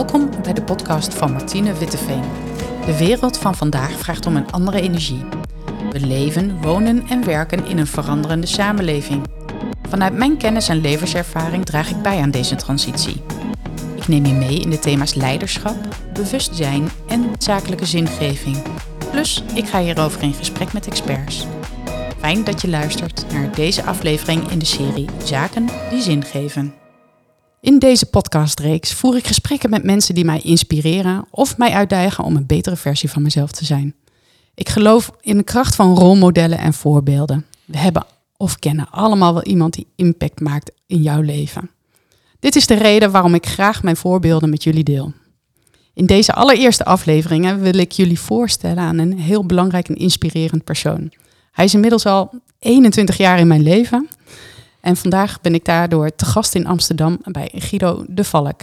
[0.00, 2.22] Welkom bij de podcast van Martine Witteveen.
[2.86, 5.24] De wereld van vandaag vraagt om een andere energie.
[5.90, 9.26] We leven, wonen en werken in een veranderende samenleving.
[9.88, 13.22] Vanuit mijn kennis en levenservaring draag ik bij aan deze transitie.
[13.96, 15.76] Ik neem je mee in de thema's leiderschap,
[16.12, 18.56] bewustzijn en zakelijke zingeving.
[19.10, 21.46] Plus, ik ga hierover in gesprek met experts.
[22.18, 26.79] Fijn dat je luistert naar deze aflevering in de serie Zaken die zin geven.
[27.60, 32.36] In deze podcastreeks voer ik gesprekken met mensen die mij inspireren of mij uitdagen om
[32.36, 33.94] een betere versie van mezelf te zijn.
[34.54, 37.46] Ik geloof in de kracht van rolmodellen en voorbeelden.
[37.64, 41.70] We hebben of kennen allemaal wel iemand die impact maakt in jouw leven.
[42.38, 45.12] Dit is de reden waarom ik graag mijn voorbeelden met jullie deel.
[45.94, 51.12] In deze allereerste afleveringen wil ik jullie voorstellen aan een heel belangrijk en inspirerend persoon.
[51.52, 54.08] Hij is inmiddels al 21 jaar in mijn leven
[54.80, 58.62] en vandaag ben ik daardoor te gast in Amsterdam bij Guido de Valk.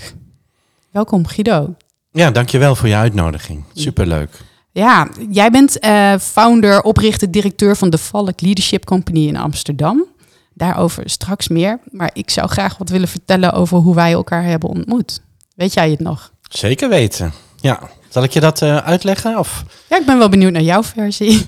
[0.91, 1.75] Welkom Guido.
[2.11, 3.63] Ja, dankjewel voor je uitnodiging.
[3.73, 4.29] Superleuk.
[4.71, 10.05] Ja, jij bent uh, founder, oprichter, directeur van de Valk Leadership Company in Amsterdam.
[10.53, 11.79] Daarover straks meer.
[11.91, 15.21] Maar ik zou graag wat willen vertellen over hoe wij elkaar hebben ontmoet.
[15.55, 16.31] Weet jij het nog?
[16.41, 17.33] Zeker weten.
[17.55, 17.79] Ja.
[18.09, 19.37] Zal ik je dat uh, uitleggen?
[19.37, 19.63] Of?
[19.89, 21.45] Ja, ik ben wel benieuwd naar jouw versie.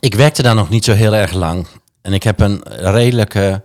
[0.00, 1.66] Ik werkte daar nog niet zo heel erg lang.
[2.02, 3.62] En ik heb een redelijke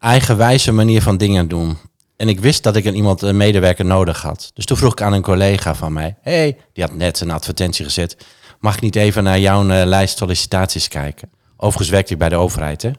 [0.00, 1.78] eigenwijze manier van dingen doen.
[2.16, 4.50] En ik wist dat ik een iemand, een medewerker nodig had.
[4.54, 6.16] Dus toen vroeg ik aan een collega van mij.
[6.22, 8.16] hey, die had net een advertentie gezet.
[8.58, 11.30] Mag ik niet even naar jouw uh, lijst sollicitaties kijken?
[11.56, 12.90] Overigens werkte ik bij de overheid, hè?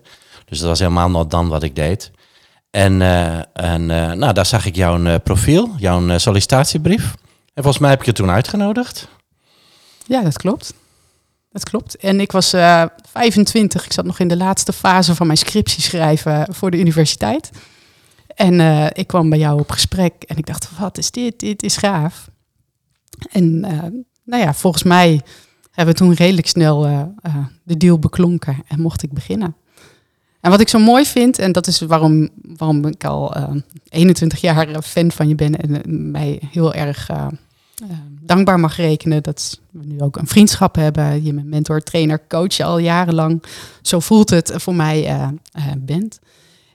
[0.46, 2.12] Dus dat was helemaal nog dan wat ik deed.
[2.70, 7.04] En, uh, en uh, nou, daar zag ik jouw profiel, jouw sollicitatiebrief.
[7.54, 9.08] En volgens mij heb ik je toen uitgenodigd.
[10.06, 10.74] Ja, dat klopt.
[11.52, 11.96] Dat klopt.
[11.96, 13.86] En ik was uh, 25.
[13.86, 17.50] Ik zat nog in de laatste fase van mijn scriptie schrijven voor de universiteit.
[18.36, 21.40] En uh, ik kwam bij jou op gesprek en ik dacht, wat is dit?
[21.40, 22.30] Dit is gaaf.
[23.32, 25.22] En uh, nou ja, volgens mij
[25.72, 26.82] hebben we toen redelijk snel
[27.64, 29.56] de deal beklonken en mocht ik beginnen.
[30.42, 33.36] En wat ik zo mooi vind, en dat is waarom, waarom ik al
[33.90, 37.10] 21 jaar fan van je ben en mij heel erg
[38.22, 41.24] dankbaar mag rekenen dat we nu ook een vriendschap hebben.
[41.24, 43.44] Je bent mentor, trainer, coach al jarenlang.
[43.82, 45.28] Zo voelt het voor mij uh,
[45.58, 46.20] uh, bent.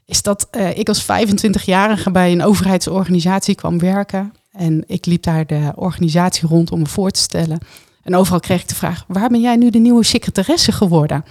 [0.04, 4.32] Is dat ik als 25-jarige bij een overheidsorganisatie kwam werken.
[4.52, 7.58] En ik liep daar de organisatie rond om me voor te stellen.
[8.02, 11.24] En overal kreeg ik de vraag: waar ben jij nu de nieuwe secretaresse geworden?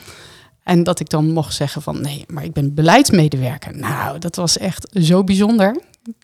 [0.63, 3.77] En dat ik dan mocht zeggen van nee, maar ik ben beleidsmedewerker.
[3.77, 5.81] Nou, dat was echt zo bijzonder.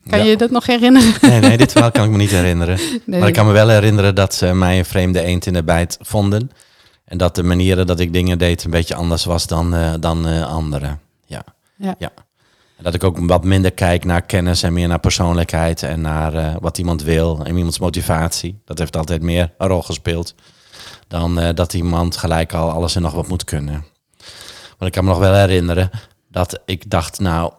[0.09, 1.14] Kan je dat nog herinneren?
[1.22, 2.80] Nee, nee, dit verhaal kan ik me niet herinneren.
[3.06, 5.97] Maar ik kan me wel herinneren dat ze mij een vreemde eend in de bijt
[6.02, 6.52] vonden.
[7.06, 10.28] En dat de manieren dat ik dingen deed een beetje anders was dan, uh, dan
[10.28, 11.00] uh, anderen.
[11.25, 11.44] Ja.
[11.75, 11.96] ja.
[11.97, 12.12] ja.
[12.78, 16.34] En dat ik ook wat minder kijk naar kennis en meer naar persoonlijkheid en naar
[16.34, 18.62] uh, wat iemand wil en iemands motivatie.
[18.66, 20.36] Dat heeft altijd meer een rol gespeeld
[21.08, 23.86] dan dat iemand gelijk al alles en nog wat moet kunnen.
[24.68, 25.90] Want ik kan me nog wel herinneren
[26.30, 27.52] dat ik dacht, nou,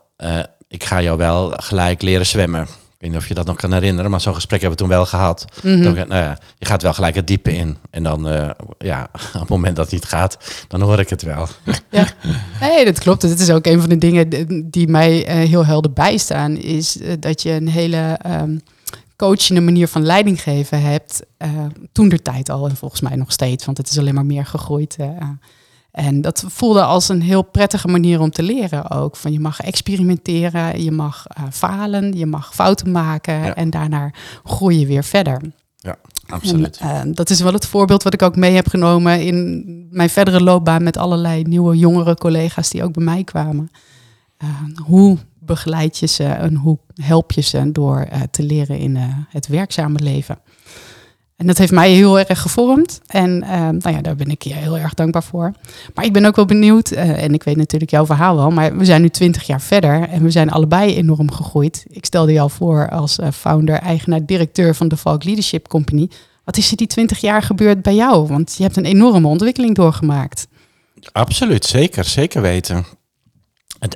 [0.72, 2.62] ik ga jou wel gelijk leren zwemmen.
[2.62, 2.68] Ik
[2.98, 5.06] weet niet of je dat nog kan herinneren, maar zo'n gesprek hebben we toen wel
[5.06, 5.44] gehad.
[5.62, 7.76] Mm dan, nou ja, je gaat wel gelijk het diepe in.
[7.90, 10.38] En dan, uh, ja, op het moment dat het niet gaat,
[10.68, 11.48] dan hoor ik het wel.
[11.90, 12.06] Ja,
[12.60, 13.22] nee, dat klopt.
[13.22, 14.28] Het is ook een van de dingen
[14.70, 16.56] die mij uh, heel helder bijstaan.
[16.56, 18.60] Is uh, dat je een hele um,
[19.16, 21.22] coachende manier van leiding geven hebt.
[21.92, 24.46] toen de tijd al en volgens mij nog steeds, want het is alleen maar meer
[24.46, 24.96] gegroeid.
[25.92, 29.16] En dat voelde als een heel prettige manier om te leren ook.
[29.16, 33.54] Van je mag experimenteren, je mag uh, falen, je mag fouten maken ja.
[33.54, 34.10] en daarna
[34.44, 35.40] groei je weer verder.
[35.76, 36.76] Ja, absoluut.
[36.76, 40.10] En, uh, dat is wel het voorbeeld wat ik ook mee heb genomen in mijn
[40.10, 43.70] verdere loopbaan met allerlei nieuwe jongere collega's die ook bij mij kwamen.
[44.44, 44.48] Uh,
[44.86, 48.96] hoe begeleid je ze en hoe help je ze door te leren in
[49.28, 50.38] het werkzame leven?
[51.42, 53.00] En dat heeft mij heel erg gevormd.
[53.06, 55.52] En uh, nou ja, daar ben ik je heel erg dankbaar voor.
[55.94, 58.76] Maar ik ben ook wel benieuwd, uh, en ik weet natuurlijk jouw verhaal wel, maar
[58.76, 61.84] we zijn nu twintig jaar verder en we zijn allebei enorm gegroeid.
[61.88, 66.10] Ik stelde je al voor als uh, founder, eigenaar, directeur van de Valk Leadership Company.
[66.44, 68.26] Wat is er die twintig jaar gebeurd bij jou?
[68.26, 70.46] Want je hebt een enorme ontwikkeling doorgemaakt.
[71.12, 72.84] Absoluut, zeker, zeker weten.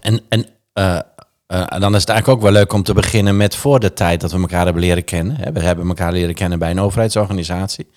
[0.00, 0.98] En, en uh,
[1.46, 4.20] en dan is het eigenlijk ook wel leuk om te beginnen met voor de tijd
[4.20, 5.52] dat we elkaar hebben leren kennen.
[5.52, 7.90] We hebben elkaar leren kennen bij een overheidsorganisatie.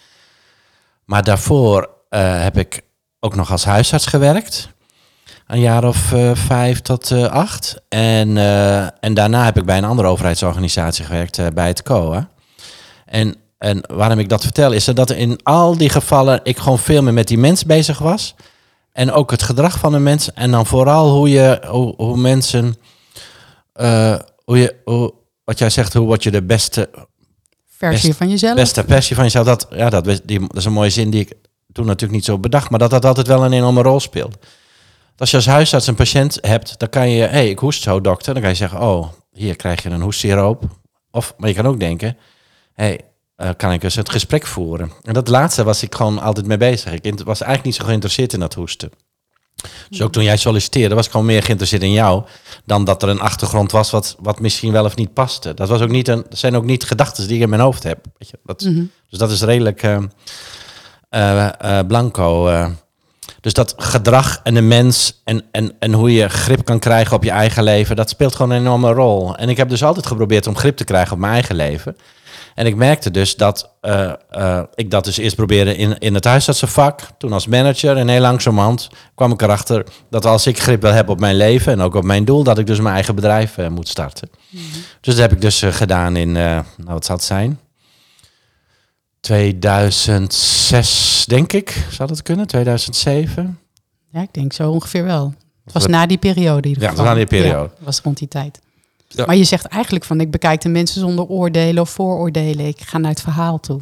[1.06, 2.82] Maar daarvoor uh, heb ik
[3.20, 4.70] ook nog als huisarts gewerkt.
[5.48, 7.82] Een jaar of uh, vijf tot acht.
[7.90, 8.38] En,
[9.00, 12.30] en daarna heb ik bij een andere overheidsorganisatie gewerkt, bij het COA.
[13.06, 17.04] En, en waarom ik dat vertel, is dat in al die gevallen ik gewoon veel
[17.04, 18.36] meer met die mens bezig was.
[18.92, 20.36] En ook het gedrag van de mensen.
[20.36, 21.62] En dan vooral hoe, je,
[21.98, 22.76] hoe mensen
[23.82, 26.90] uh, hoe je, hoe, wat jij zegt, hoe word je de beste
[27.68, 28.56] versie van jezelf.
[28.56, 29.46] Beste versie van jezelf.
[29.46, 31.34] Dat, ja, dat, die, dat is een mooie zin die ik
[31.72, 34.38] toen natuurlijk niet zo bedacht, maar dat dat altijd wel een enorme rol speelt.
[35.18, 38.02] Als je als huisarts een patiënt hebt, dan kan je, hé, hey, ik hoest zo,
[38.02, 38.34] dokter.
[38.34, 40.64] Dan kan je zeggen, oh, hier krijg je een hoestsiroop.
[41.12, 42.18] Of, maar je kan ook denken,
[42.74, 43.02] hé, hey,
[43.38, 44.92] uh, kan ik eens het gesprek voeren?
[45.02, 46.94] En dat laatste was ik gewoon altijd mee bezig.
[46.94, 48.92] Ik was eigenlijk niet zo geïnteresseerd in dat hoesten.
[49.90, 52.24] Dus ook toen jij solliciteerde, was ik gewoon meer geïnteresseerd in jou
[52.66, 55.54] dan dat er een achtergrond was wat, wat misschien wel of niet paste.
[55.54, 57.84] Dat, was ook niet een, dat zijn ook niet gedachten die ik in mijn hoofd
[57.84, 58.06] heb.
[58.18, 58.40] Weet je?
[58.44, 58.84] Dat, mhm.
[59.10, 59.98] Dus dat is redelijk uh,
[61.12, 62.50] uh, blanco.
[63.42, 67.24] Dus dat gedrag en de mens en, en, en hoe je grip kan krijgen op
[67.24, 69.36] je eigen leven, dat speelt gewoon een enorme rol.
[69.36, 71.98] En ik heb dus altijd geprobeerd om grip te krijgen op mijn eigen leven.
[72.60, 76.26] En ik merkte dus dat uh, uh, ik dat dus eerst probeerde in, in het
[76.26, 77.98] huisartsenvak, toen als manager.
[77.98, 81.72] En heel langzamerhand kwam ik erachter dat als ik grip wil hebben op mijn leven
[81.72, 84.30] en ook op mijn doel, dat ik dus mijn eigen bedrijf uh, moet starten.
[84.50, 84.82] Mm -hmm.
[85.02, 87.60] Dus dat heb ik dus gedaan in, nou wat zou het zijn?
[89.20, 91.88] 2006, denk ik.
[91.92, 92.48] Zou dat kunnen?
[92.48, 93.60] 2007?
[94.12, 95.34] Ja, ik denk zo ongeveer wel.
[95.64, 96.70] Het was na die periode.
[96.70, 97.70] Ja, het was na die periode.
[97.80, 98.60] Ja, was rond die tijd.
[99.16, 102.66] Maar je zegt eigenlijk van ik bekijk de mensen zonder oordelen of vooroordelen.
[102.66, 103.82] Ik ga naar het verhaal toe.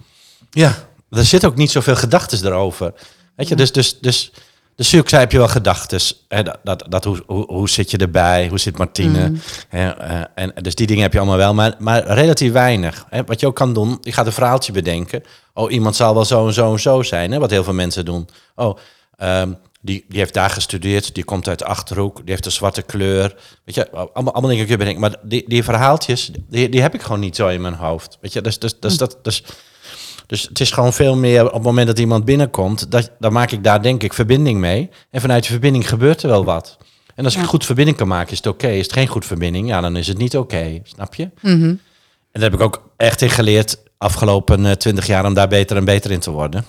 [0.52, 0.76] Ja,
[1.10, 2.94] er zit ook niet zoveel gedachten erover.
[3.36, 4.32] Weet je, dus, dus, dus,
[4.76, 6.00] dus zulke heb je wel gedachten.
[6.28, 8.48] Dat, dat, dat, hoe, hoe, hoe zit je erbij?
[8.48, 9.30] Hoe zit Martine?
[9.30, 9.42] Mm.
[9.70, 13.06] Hè, uh, en, dus die dingen heb je allemaal wel, maar, maar relatief weinig.
[13.10, 13.24] Hè.
[13.24, 15.24] Wat je ook kan doen, je gaat een verhaaltje bedenken.
[15.54, 18.06] Oh, iemand zal wel zo en zo en zo zijn, hè, wat heel veel mensen
[18.06, 18.28] doen.
[18.56, 18.78] Oh,
[19.22, 19.58] um,
[19.88, 23.36] die, die heeft daar gestudeerd, die komt uit de Achterhoek, die heeft een zwarte kleur.
[23.64, 25.02] Weet je, allemaal, allemaal dingen kun je bedenken.
[25.02, 28.18] Maar die, die verhaaltjes, die, die heb ik gewoon niet zo in mijn hoofd.
[28.22, 29.44] Weet je, dus, dus, dus, dat, dus,
[30.28, 33.52] dus het is gewoon veel meer op het moment dat iemand binnenkomt, dat, dan maak
[33.52, 34.90] ik daar denk ik verbinding mee.
[35.12, 36.78] En vanuit die verbinding gebeurt er wel wat.
[37.16, 38.68] En als ik goed verbinding kan maken, is het oké.
[38.68, 40.80] Is het geen goed verbinding, ja, dan is het niet oké.
[40.84, 41.30] snap je?
[41.42, 41.76] Mhm.
[42.32, 45.78] En daar heb ik ook echt in geleerd afgelopen eh, twintig jaar om daar beter
[45.78, 46.66] en beter in te worden.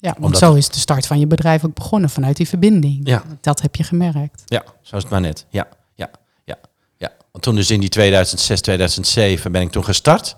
[0.00, 0.40] Ja, want Omdat...
[0.40, 3.00] zo is de start van je bedrijf ook begonnen, vanuit die verbinding.
[3.08, 3.22] Ja.
[3.40, 4.42] Dat heb je gemerkt.
[4.46, 5.46] Ja, zo is het maar net.
[5.48, 6.10] Ja, ja,
[6.44, 6.56] ja,
[6.96, 7.12] ja.
[7.32, 10.36] Want toen dus in die 2006, 2007 ben ik toen gestart.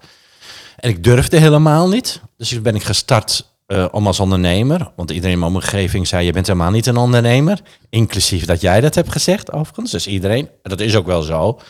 [0.76, 2.20] En ik durfde helemaal niet.
[2.36, 4.90] Dus ik ben ik gestart uh, om als ondernemer.
[4.96, 7.60] Want iedereen in mijn omgeving zei, je bent helemaal niet een ondernemer.
[7.88, 9.90] Inclusief dat jij dat hebt gezegd, overigens.
[9.90, 11.60] Dus iedereen, dat is ook wel zo.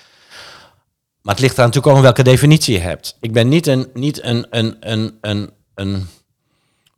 [1.22, 3.16] Maar het ligt er natuurlijk ook welke definitie je hebt.
[3.20, 6.08] Ik ben niet een, niet een, een, een, een, een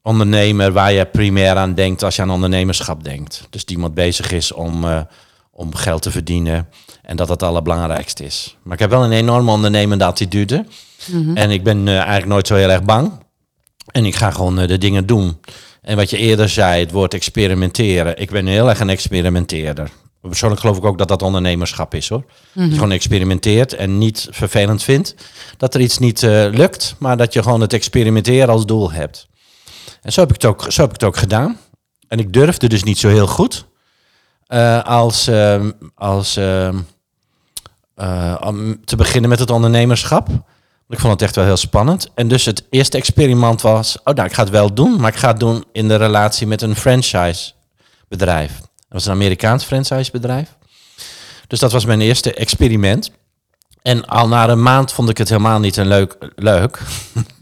[0.02, 3.46] ondernemer waar je primair aan denkt als je aan ondernemerschap denkt.
[3.50, 5.00] Dus die iemand bezig is om, uh,
[5.50, 6.68] om geld te verdienen
[7.02, 8.56] en dat het allerbelangrijkste is.
[8.62, 10.66] Maar ik heb wel een enorme ondernemende attitude.
[11.06, 13.12] Mm En ik ben uh, eigenlijk nooit zo heel erg bang.
[13.86, 15.40] En ik ga gewoon uh, de dingen doen.
[15.82, 18.18] En wat je eerder zei, het woord experimenteren.
[18.18, 19.90] Ik ben heel erg een experimenteerder.
[20.20, 22.18] Persoonlijk geloof ik ook dat dat ondernemerschap is hoor.
[22.18, 22.62] Mm -hmm.
[22.62, 25.14] Dat je gewoon experimenteert en niet vervelend vindt
[25.56, 26.22] dat er iets niet
[26.52, 29.28] lukt, maar dat je gewoon het experimenteren als doel hebt.
[30.02, 31.58] En zo heb ik het ook, zo heb ik het ook gedaan.
[32.08, 33.66] En ik durfde dus niet zo heel goed
[34.48, 36.68] uh, als, uh, als uh,
[38.40, 40.28] om te beginnen met het ondernemerschap.
[40.88, 42.10] Ik vond het echt wel heel spannend.
[42.14, 45.18] En dus het eerste experiment was, oh nou, ik ga het wel doen, maar ik
[45.18, 47.52] ga het doen in de relatie met een franchise
[48.08, 48.52] bedrijf.
[48.58, 50.56] Dat was een Amerikaans franchise bedrijf.
[51.46, 53.10] Dus dat was mijn eerste experiment.
[53.82, 56.16] En al na een maand vond ik het helemaal niet een leuk.
[56.34, 56.80] leuk.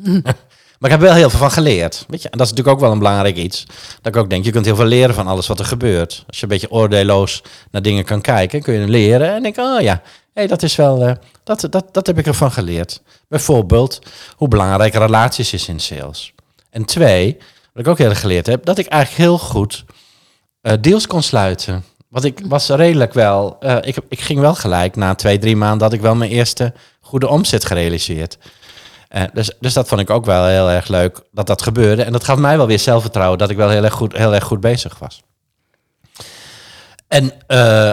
[0.81, 2.05] Maar ik heb wel heel veel van geleerd.
[2.09, 2.29] Weet je?
[2.29, 3.67] En dat is natuurlijk ook wel een belangrijk iets.
[4.03, 6.25] Dat ik ook denk, je kunt heel veel leren van alles wat er gebeurt.
[6.27, 9.35] Als je een beetje oordeelloos naar dingen kan kijken, kun je leren.
[9.35, 10.03] En denk, oh ja,
[10.35, 11.13] hey, dat is wel, uh,
[11.45, 13.03] dat, dat, dat heb ik ervan geleerd.
[13.29, 13.99] Bijvoorbeeld,
[14.37, 16.33] hoe belangrijk relaties is in sales.
[16.71, 17.37] En twee,
[17.73, 19.85] wat ik ook heel erg geleerd heb, dat ik eigenlijk heel goed
[20.63, 21.85] uh, deals kon sluiten.
[22.09, 25.79] Want ik was redelijk wel, uh, ik, ik ging wel gelijk na twee, drie maanden
[25.79, 28.39] dat ik wel mijn eerste goede omzet gerealiseerd.
[29.17, 32.02] Uh, dus, dus dat vond ik ook wel heel erg leuk dat dat gebeurde.
[32.02, 34.45] En dat gaf mij wel weer zelfvertrouwen dat ik wel heel erg goed, heel erg
[34.45, 35.23] goed bezig was.
[37.09, 37.88] En, uh,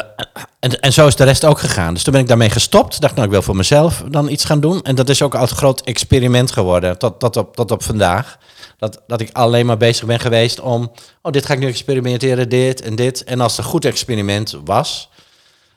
[0.59, 1.93] en, en zo is de rest ook gegaan.
[1.93, 3.01] Dus toen ben ik daarmee gestopt.
[3.01, 4.81] Dacht, nou, ik wil voor mezelf dan iets gaan doen.
[4.81, 8.38] En dat is ook al groot experiment geworden, tot, tot, op, tot op vandaag.
[8.77, 12.50] Dat, dat ik alleen maar bezig ben geweest om, oh, dit ga ik nu experimenteren,
[12.50, 13.24] dit en dit.
[13.24, 15.09] En als het een goed experiment was,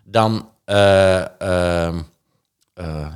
[0.05, 1.25] dan uh,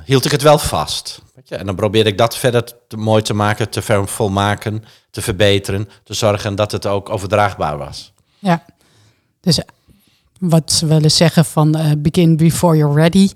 [0.05, 1.21] hield ik het wel vast.
[1.49, 1.55] Je?
[1.55, 6.13] En dan probeerde ik dat verder te, mooi te maken, te volmaken, te verbeteren, te
[6.13, 8.13] zorgen dat het ook overdraagbaar was.
[8.39, 8.65] Ja,
[9.41, 9.59] dus
[10.39, 13.29] wat ze willen zeggen van uh, begin before you're ready.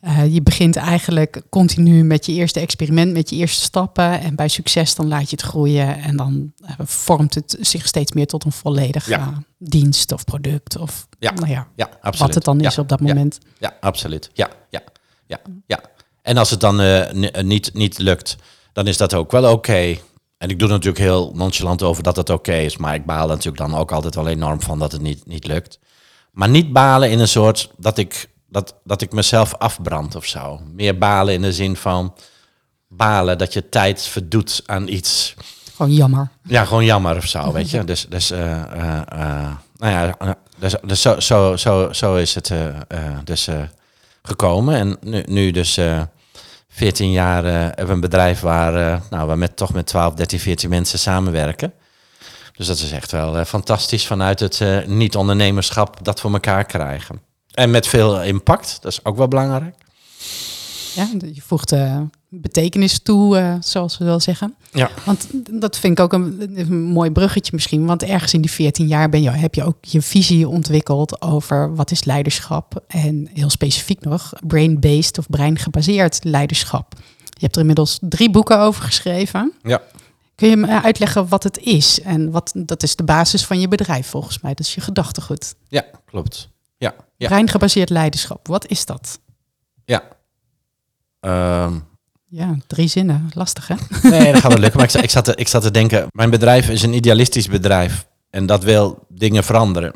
[0.00, 4.20] Uh, je begint eigenlijk continu met je eerste experiment, met je eerste stappen.
[4.20, 6.02] En bij succes dan laat je het groeien.
[6.02, 9.42] En dan uh, vormt het zich steeds meer tot een volledig ja.
[9.58, 10.78] dienst of product.
[10.78, 11.32] Of ja.
[11.32, 12.18] Nou ja, ja absoluut.
[12.18, 13.38] wat het dan is op dat moment.
[13.58, 14.30] Ja, absoluut.
[14.32, 14.82] Ja, ja
[15.26, 15.80] ja, ja.
[16.26, 17.10] En als het dan uh,
[17.42, 18.36] niet, niet lukt,
[18.72, 19.96] dan is dat ook wel oké.
[20.38, 23.26] En ik doe er natuurlijk heel nonchalant over dat het oké is, maar ik baal
[23.26, 25.78] natuurlijk dan ook altijd wel enorm van dat het niet, niet lukt.
[26.30, 30.60] Maar niet balen in een soort dat ik, dat, dat ik mezelf afbrand of zo.
[30.72, 32.14] Meer balen in de zin van
[32.88, 35.34] balen dat je tijd verdoet aan iets.
[35.76, 36.28] Gewoon jammer.
[36.42, 37.84] Ja, gewoon jammer of zo, weet je.
[37.84, 42.52] Dus, dus, uh, uh, nou ja, dus, dus zo, zo, zo, zo is het
[43.24, 43.48] dus
[44.22, 44.74] gekomen.
[44.74, 45.78] En nu, nu dus
[46.76, 50.70] 14 jaar hebben we een bedrijf waar, nou, we met, toch met 12, 13, 14
[50.70, 51.72] mensen samenwerken.
[52.56, 57.20] Dus dat is echt wel fantastisch vanuit het niet-ondernemerschap dat we elkaar krijgen.
[57.54, 59.74] En met veel impact, dat is ook wel belangrijk.
[60.94, 61.72] Ja, je voegt
[62.40, 64.54] betekenis toe, uh, zoals we wel zeggen.
[64.72, 64.90] Ja.
[65.04, 65.26] Want
[65.60, 67.86] dat vind ik ook een, een, mooi bruggetje misschien.
[67.86, 71.74] Want ergens in die 14 jaar ben je, heb je ook je visie ontwikkeld over
[71.74, 72.84] wat is leiderschap.
[72.86, 76.94] En heel specifiek nog brain-based of breingebaseerd leiderschap.
[77.24, 79.52] Je hebt er inmiddels drie boeken over geschreven.
[79.62, 79.82] Ja.
[80.34, 82.00] Kun je me uitleggen wat het is?
[82.00, 84.54] En wat, dat is de basis van je bedrijf volgens mij.
[84.54, 85.54] Dat is je gedachtegoed.
[85.68, 86.48] Ja, klopt.
[86.76, 87.28] Ja, ja.
[87.28, 89.18] Breingebaseerd leiderschap, wat is dat?
[89.84, 90.02] Ja,
[91.26, 91.78] Ehm,
[92.28, 93.30] ja, drie zinnen.
[93.34, 93.74] Lastig, hè?
[94.10, 94.80] Nee, dat gaat wel lukken.
[94.80, 98.06] Maar ik, ik, zat te, ik zat te denken, mijn bedrijf is een idealistisch bedrijf.
[98.30, 99.92] En dat wil dingen veranderen.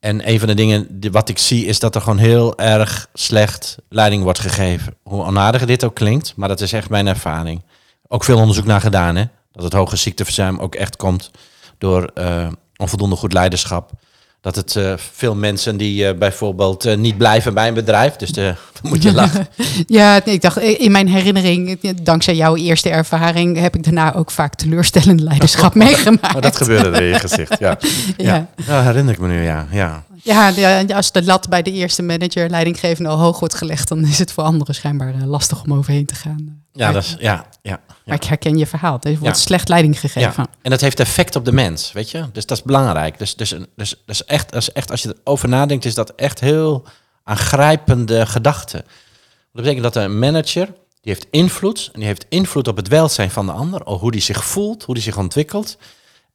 [0.00, 3.76] En een van de dingen wat ik zie is dat er gewoon heel erg slecht
[3.88, 4.96] leiding wordt gegeven.
[5.02, 7.62] Hoe onaardig dit ook klinkt, maar dat is echt mijn ervaring.
[8.08, 9.24] Ook veel onderzoek naar gedaan, hè?
[9.52, 11.30] Dat het hoge ziekteverzuim ook echt komt
[11.78, 13.90] door uh, onvoldoende goed leiderschap
[14.44, 18.16] dat het uh, veel mensen die uh, bijvoorbeeld uh, niet blijven bij een bedrijf.
[18.16, 19.48] Dus de, moet je lachen.
[19.86, 24.54] ja, ik dacht, in mijn herinnering, dankzij jouw eerste ervaring, heb ik daarna ook vaak
[24.54, 26.34] teleurstellend leiderschap meegemaakt.
[26.34, 27.78] Oh, dat gebeurde er in je gezicht, ja.
[28.16, 28.48] ja.
[28.66, 28.82] ja.
[28.82, 29.66] herinner ik me nu, ja.
[29.70, 30.04] ja.
[30.24, 34.18] Ja, als de lat bij de eerste manager, leidinggevende, al hoog wordt gelegd, dan is
[34.18, 36.62] het voor anderen schijnbaar lastig om overheen te gaan.
[36.72, 38.98] Ja, dat is, ja, ja, Maar ik herken je verhaal.
[39.00, 40.32] Er wordt slecht leiding gegeven.
[40.36, 40.46] Ja.
[40.62, 42.24] En dat heeft effect op de mens, weet je.
[42.32, 43.18] Dus dat is belangrijk.
[43.18, 46.86] Dus, dus, dus, dus echt, dus echt, als je erover nadenkt, is dat echt heel
[47.24, 48.76] aangrijpende gedachte.
[48.76, 50.66] Dat betekent dat een manager,
[51.00, 51.90] die heeft invloed.
[51.92, 53.82] En die heeft invloed op het welzijn van de ander.
[53.84, 55.76] Hoe die zich voelt, hoe die zich ontwikkelt.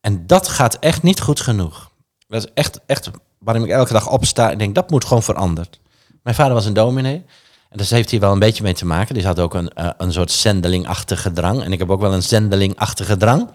[0.01, 1.91] En dat gaat echt niet goed genoeg.
[2.27, 5.79] Dat is echt, echt waarom ik elke dag opsta en denk, dat moet gewoon veranderd.
[6.23, 7.25] Mijn vader was een dominee.
[7.69, 9.15] En dat heeft hier wel een beetje mee te maken.
[9.15, 11.63] Die had ook een, uh, een soort zendelingachtige drang.
[11.63, 13.49] En ik heb ook wel een zendelingachtige drang.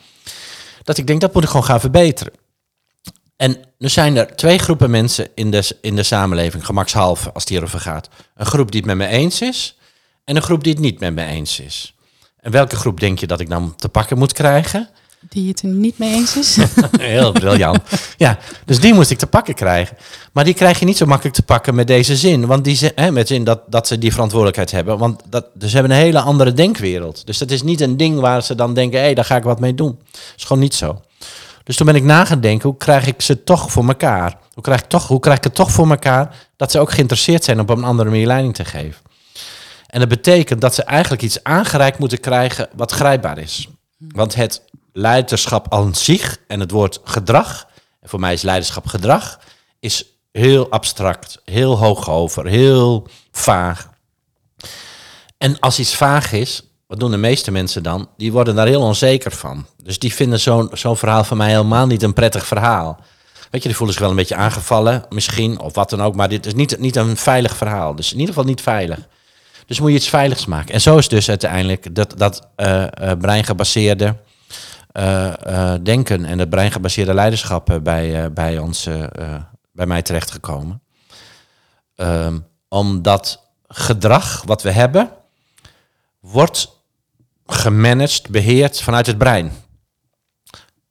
[0.82, 2.32] Dat ik denk, dat moet ik gewoon gaan verbeteren.
[3.36, 7.52] En nu zijn er twee groepen mensen in de, in de samenleving, gemakshalve als het
[7.52, 8.08] hierover gaat.
[8.34, 9.78] Een groep die het met me eens is
[10.24, 11.94] en een groep die het niet met me eens is.
[12.40, 14.88] En welke groep denk je dat ik dan te pakken moet krijgen?
[15.28, 16.56] Die het er niet mee eens is.
[16.98, 17.80] Heel briljant.
[18.16, 19.96] Ja, dus die moest ik te pakken krijgen.
[20.32, 22.46] Maar die krijg je niet zo makkelijk te pakken met deze zin.
[22.46, 24.98] Want die hè, met zin dat, dat ze die verantwoordelijkheid hebben.
[24.98, 27.26] Want dat, dus ze hebben een hele andere denkwereld.
[27.26, 29.42] Dus dat is niet een ding waar ze dan denken, hé, hey, daar ga ik
[29.42, 29.98] wat mee doen.
[30.10, 31.00] Dat is gewoon niet zo.
[31.64, 34.36] Dus toen ben ik na gaan denken, hoe krijg ik ze toch voor elkaar?
[34.54, 37.44] Hoe krijg, ik toch, hoe krijg ik het toch voor elkaar dat ze ook geïnteresseerd
[37.44, 39.02] zijn om op een andere manier leiding te geven?
[39.86, 43.68] En dat betekent dat ze eigenlijk iets aangereikt moeten krijgen wat grijpbaar is.
[43.98, 44.62] Want het
[44.96, 47.66] leiderschap aan zich en het woord gedrag,
[48.00, 49.40] en voor mij is leiderschap gedrag,
[49.80, 53.90] is heel abstract, heel hoog over, heel vaag.
[55.38, 58.08] En als iets vaag is, wat doen de meeste mensen dan?
[58.16, 59.66] Die worden daar heel onzeker van.
[59.82, 63.00] Dus die vinden zo'n zo'n verhaal van mij helemaal niet een prettig verhaal.
[63.50, 66.14] Weet je, die voelen zich wel een beetje aangevallen, misschien, of wat dan ook.
[66.14, 67.94] Maar dit is niet, niet een veilig verhaal.
[67.94, 68.98] Dus in ieder geval niet veilig.
[69.66, 70.74] Dus moet je iets veiligs maken.
[70.74, 74.12] En zo is dus uiteindelijk dat, dat uh, uh, breingebaseerde uh,
[75.82, 78.88] denken en het breingebaseerde leiderschap bij, bij, ons,
[79.72, 80.82] bij mij terechtgekomen.
[81.96, 85.10] Um, omdat gedrag wat we hebben,
[86.20, 86.78] wordt
[87.46, 89.52] gemanaged, beheerd vanuit het brein.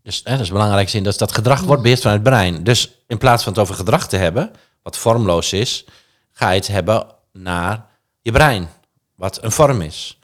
[0.04, 2.64] Dus hè, dat is belangrijk zin, dat dat gedrag wordt beheerd vanuit het brein.
[2.64, 5.86] Dus in plaats van het over gedrag te hebben, wat vormloos is,
[6.32, 7.86] ga je het hebben naar
[8.22, 8.70] je brein,
[9.16, 10.20] wat een vorm is.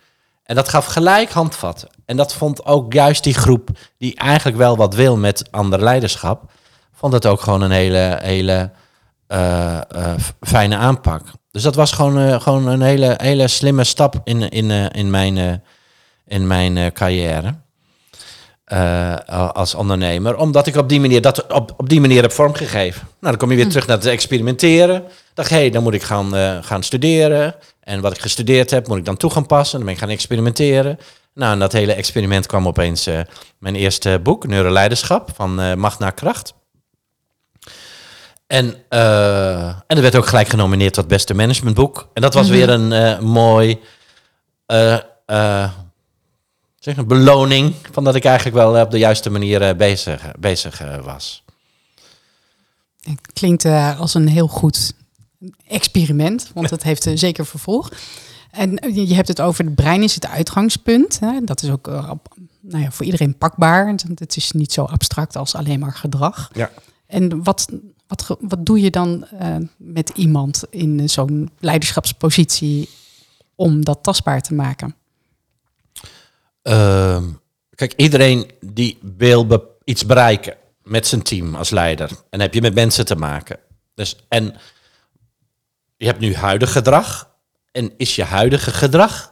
[0.50, 1.90] En dat gaf gelijk handvatten.
[2.06, 6.52] En dat vond ook juist die groep die eigenlijk wel wat wil met ander leiderschap,
[6.94, 8.72] vond het ook gewoon een hele, hele
[9.28, 11.22] uh, uh, fijne aanpak.
[11.52, 15.64] Dus dat was gewoon, uh, gewoon een hele, hele slimme stap in, in, in mijn,
[16.26, 17.56] in mijn carrière.
[19.54, 23.02] Als ondernemer, omdat ik op die manier dat op, op die manier heb vormgegeven.
[23.02, 23.72] Nou, dan kom je weer hm.
[23.72, 25.04] terug naar het experimenteren.
[25.34, 27.56] Dacht, hé, hey, dan moet ik gaan, gaan studeren.
[27.80, 29.78] En wat ik gestudeerd heb, moet ik dan toe gaan passen.
[29.78, 31.00] Dan ben ik gaan experimenteren.
[31.34, 33.20] Nou, en dat hele experiment kwam opeens uh,
[33.60, 36.54] mijn eerste boek, Neuroleiderschap, van Macht naar Kracht.
[38.48, 42.10] En, en er werd ook gelijk genomineerd tot beste managementboek.
[42.14, 42.60] En dat was mm -hmm.
[42.60, 43.80] weer een mooi
[46.80, 51.44] zeg, een beloning van dat ik eigenlijk wel op de juiste manier bezig, bezig was.
[53.02, 53.66] Het klinkt
[53.98, 54.94] als een heel goed
[55.68, 57.92] experiment, want het heeft zeker vervolg.
[58.52, 61.20] En je hebt het over het brein is het uitgangspunt.
[61.20, 61.40] Hè?
[61.44, 61.88] Dat is ook
[62.60, 63.96] nou ja, voor iedereen pakbaar.
[64.16, 66.50] Het is niet zo abstract als alleen maar gedrag.
[66.54, 66.72] Ja.
[67.08, 67.68] En wat,
[68.08, 72.90] wat, wat doe je dan uh, met iemand in zo'n leiderschapspositie
[73.56, 74.96] om dat tastbaar te maken?
[76.70, 77.24] Uh,
[77.76, 82.12] kijk, iedereen die wil be iets bereiken met zijn team als leider.
[82.30, 83.60] En heb je met mensen te maken.
[83.96, 84.56] Dus, en
[85.98, 87.30] je hebt nu huidig gedrag.
[87.72, 89.32] En is je huidige gedrag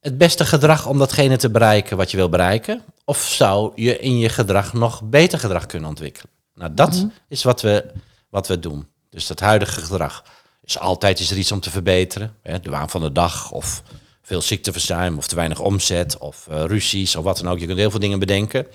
[0.00, 2.82] het beste gedrag om datgene te bereiken wat je wil bereiken?
[3.04, 6.30] Of zou je in je gedrag nog beter gedrag kunnen ontwikkelen?
[6.54, 7.06] Nou, dat mhm.
[7.28, 7.92] is wat we,
[8.30, 8.88] wat we doen.
[9.10, 10.24] Dus dat huidige gedrag
[10.62, 12.36] is altijd is er iets om te verbeteren.
[12.42, 13.82] Hè, de waan van de dag of
[14.30, 17.58] veel ziekteverzuim of te weinig omzet of uh, ruzies of wat dan ook.
[17.58, 18.66] Je kunt heel veel dingen bedenken.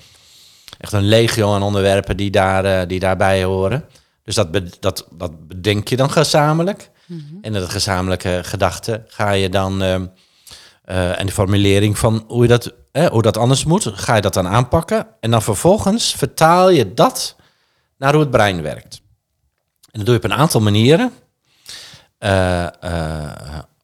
[0.78, 3.86] Echt een legio aan onderwerpen die, daar, uh, die daarbij horen.
[4.24, 6.90] Dus dat, be dat, dat bedenk je dan gezamenlijk.
[7.06, 7.40] Mm -hmm.
[7.42, 9.84] En dat gezamenlijke gedachte ga je dan...
[9.84, 9.96] Uh,
[10.86, 14.22] uh, en de formulering van hoe, je dat, eh, hoe dat anders moet, ga je
[14.22, 15.08] dat dan aanpakken.
[15.20, 17.36] En dan vervolgens vertaal je dat
[17.98, 19.02] naar hoe het brein werkt.
[19.92, 21.12] En dat doe je op een aantal manieren.
[22.20, 22.68] Uh,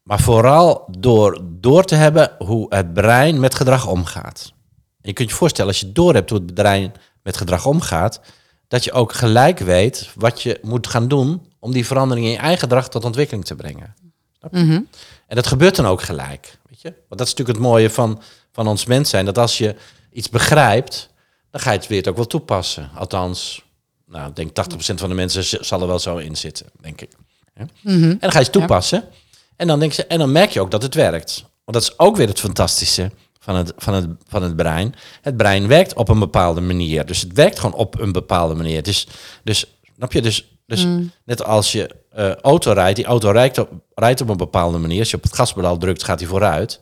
[0.02, 4.52] maar vooral door door te hebben hoe het brein met gedrag omgaat.
[5.00, 6.92] je kunt je voorstellen, als je door hebt hoe het brein
[7.22, 8.20] met gedrag omgaat,
[8.68, 12.38] dat je ook gelijk weet wat je moet gaan doen om die verandering in je
[12.38, 13.94] eigen gedrag tot ontwikkeling te brengen.
[14.50, 14.88] Mm
[15.26, 16.60] En dat gebeurt dan ook gelijk.
[16.82, 19.24] Want dat is natuurlijk het mooie van, van ons mens zijn.
[19.24, 19.74] Dat als je
[20.12, 21.08] iets begrijpt,
[21.50, 22.90] dan ga je het weer ook wel toepassen.
[22.94, 23.64] Althans,
[24.06, 27.10] nou, ik denk 80% van de mensen zal er wel zo in zitten, denk ik.
[27.54, 27.66] Ja?
[27.80, 28.02] Mhm.
[28.02, 29.04] En dan ga je het toepassen.
[29.62, 31.44] En, dan denk je, en dan merk je ook dat het werkt.
[31.64, 34.94] Want dat is ook weer het fantastische van het, van, het, van het brein.
[35.20, 37.06] Het brein werkt op een bepaalde manier.
[37.06, 38.82] Dus het werkt gewoon op een bepaalde manier.
[38.82, 39.06] Dus,
[39.44, 40.22] dus snap je?
[40.22, 41.02] Dus, dus mhm.
[41.24, 44.98] net als je uh, auto rijdt, die auto rijdt op, rijdt op een bepaalde manier.
[44.98, 46.80] Als je op het gaspedaal drukt, gaat hij vooruit.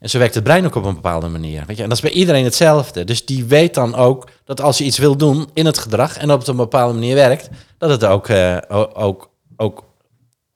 [0.00, 1.64] En zo werkt het brein ook op een bepaalde manier.
[1.66, 1.82] Weet je?
[1.82, 3.04] En dat is bij iedereen hetzelfde.
[3.04, 6.32] Dus die weet dan ook dat als je iets wil doen in het gedrag en
[6.32, 8.58] op een bepaalde manier werkt, dat het ook, uh,
[8.92, 9.84] ook, ook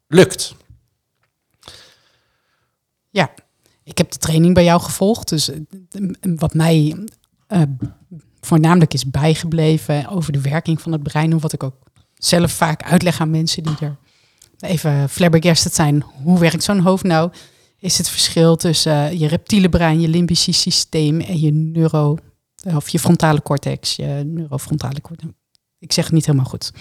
[0.09, 0.55] lukt.
[3.17, 3.31] Ja,
[3.85, 5.29] ik heb de training bij jou gevolgd.
[5.29, 5.59] Dus eh,
[6.37, 6.97] wat mij
[7.49, 7.63] uh,
[8.41, 11.77] voornamelijk is bijgebleven over de werking van het brein, wat ik ook
[12.15, 13.97] zelf vaak uitleg aan mensen die er
[14.61, 16.05] even flabbergasted zijn.
[16.23, 17.31] Hoe werkt zo'n hoofd nou?
[17.79, 22.17] Is het verschil tussen uh, je reptiele brein, je limbische systeem en je neuro,
[22.75, 25.33] of je frontale cortex, je neurofrontale cortex.
[25.79, 26.73] Ik zeg het niet helemaal goed,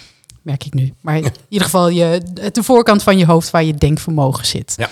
[0.42, 0.92] merk ik nu.
[1.00, 2.22] Maar in ieder geval je,
[2.52, 4.74] de voorkant van je hoofd waar je denkvermogen zit.
[4.76, 4.90] Ja.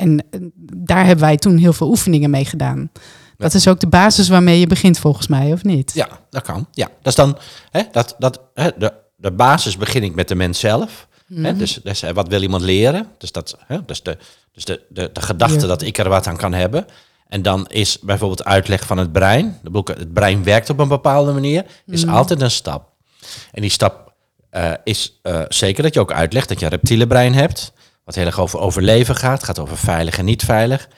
[0.00, 0.40] En eh,
[0.76, 2.90] daar hebben wij toen heel veel oefeningen mee gedaan.
[3.36, 5.92] Dat is ook de basis waarmee je begint volgens mij, of niet?
[5.94, 6.66] Ja, dat kan.
[6.72, 7.38] Ja, dat is dan
[7.70, 11.08] hè, dat, dat, hè, de, de basis begin ik met de mens zelf.
[11.34, 11.50] hè?
[11.50, 11.58] Mhm.
[11.58, 13.06] Dus, dus wat wil iemand leren?
[13.18, 13.84] Dus, dat, hè?
[13.84, 14.18] dus, de,
[14.52, 16.86] dus de, de, de gedachte dat ik er wat aan kan hebben.
[17.28, 19.58] En dan is bijvoorbeeld uitleg van het brein.
[19.62, 21.64] De boeken, het brein werkt op een bepaalde manier.
[21.86, 22.14] Is mhm.
[22.14, 22.92] altijd een stap.
[23.52, 24.12] En die stap
[24.52, 27.72] uh, is uh, zeker dat je ook uitlegt dat je een reptiele brein hebt.
[28.10, 29.44] Wat heel erg over overleven gaat.
[29.44, 30.88] gaat over veilig en niet veilig.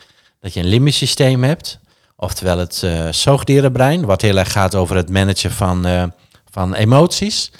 [0.40, 1.78] Dat je een limbisch systeem hebt.
[2.16, 4.04] Oftewel het uh, zoogdierenbrein.
[4.04, 6.12] Wat heel erg gaat over het managen van,
[6.50, 7.52] van emoties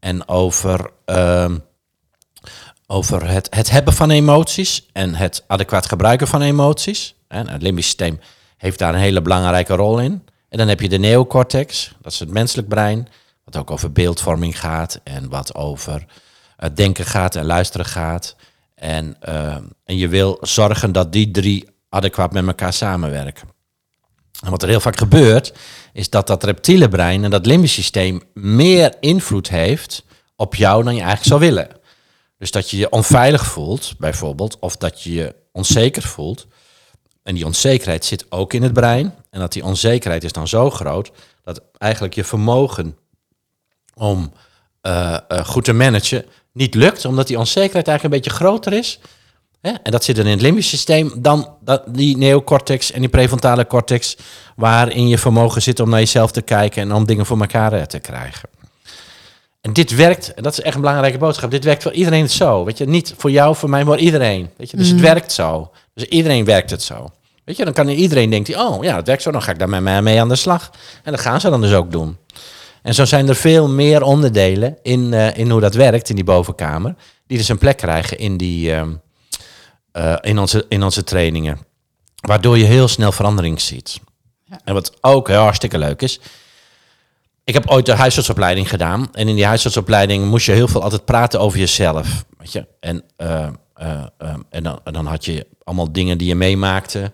[0.00, 1.50] en over, uh,
[2.86, 7.14] over het, het hebben van emoties en het adequaat gebruiken van emoties.
[7.28, 8.20] En het limbisch systeem
[8.56, 10.24] heeft daar een hele belangrijke rol in.
[10.48, 13.08] En dan heb je de neocortex, dat is het menselijk brein,
[13.44, 16.06] wat ook over beeldvorming gaat en wat over
[16.56, 18.36] het denken gaat en luisteren gaat.
[18.80, 23.48] En, uh, en je wil zorgen dat die drie adequaat met elkaar samenwerken.
[24.44, 25.52] En wat er heel vaak gebeurt,
[25.92, 30.04] is dat dat reptiele brein en dat limbisch systeem meer invloed heeft
[30.36, 31.68] op jou dan je eigenlijk zou willen.
[32.38, 36.46] Dus dat je je onveilig voelt, bijvoorbeeld, of dat je je onzeker voelt.
[37.22, 39.14] En die onzekerheid zit ook in het brein.
[39.30, 41.10] En dat die onzekerheid is dan zo groot
[41.42, 42.96] dat eigenlijk je vermogen
[43.94, 44.32] om
[44.82, 49.00] uh, uh, goed te managen niet lukt, omdat die onzekerheid eigenlijk een beetje groter is
[49.60, 49.70] Hè?
[49.82, 53.66] En dat zit dan in het limbisch systeem dan dat, die neocortex en die prefrontale
[53.66, 54.16] cortex,
[54.56, 57.82] waarin je vermogen zit om naar jezelf te kijken en om dingen voor elkaar eh,
[57.82, 58.48] te krijgen.
[59.60, 62.64] En dit werkt, en dat is echt een belangrijke boodschap, dit werkt voor iedereen zo.
[62.64, 64.50] Weet je, niet voor jou, voor mij, maar iedereen.
[64.56, 65.04] Weet je, dus het mhm.
[65.04, 65.70] werkt zo.
[65.94, 67.10] Dus iedereen werkt het zo.
[67.44, 69.68] Weet je, dan kan iedereen denkt, oh ja, het werkt zo, dan ga ik daar
[69.68, 70.70] met mij mee aan de slag.
[71.02, 72.16] En dat gaan ze dan dus ook doen.
[72.82, 76.24] En zo zijn er veel meer onderdelen in, uh, in hoe dat werkt in die
[76.24, 76.94] bovenkamer,
[77.26, 78.82] die dus een plek krijgen in die, uh,
[79.92, 81.58] uh, in, onze, in onze trainingen.
[82.20, 84.00] Waardoor je heel snel verandering ziet.
[84.44, 84.60] Ja.
[84.64, 86.20] En wat ook heel hartstikke leuk is.
[87.44, 89.08] Ik heb ooit de huisartsopleiding gedaan.
[89.12, 92.24] En in die huisartsopleiding moest je heel veel altijd praten over jezelf.
[92.38, 92.66] Weet je?
[92.80, 93.48] En, uh,
[94.50, 97.12] en, dan, en dan had je allemaal dingen die je meemaakte.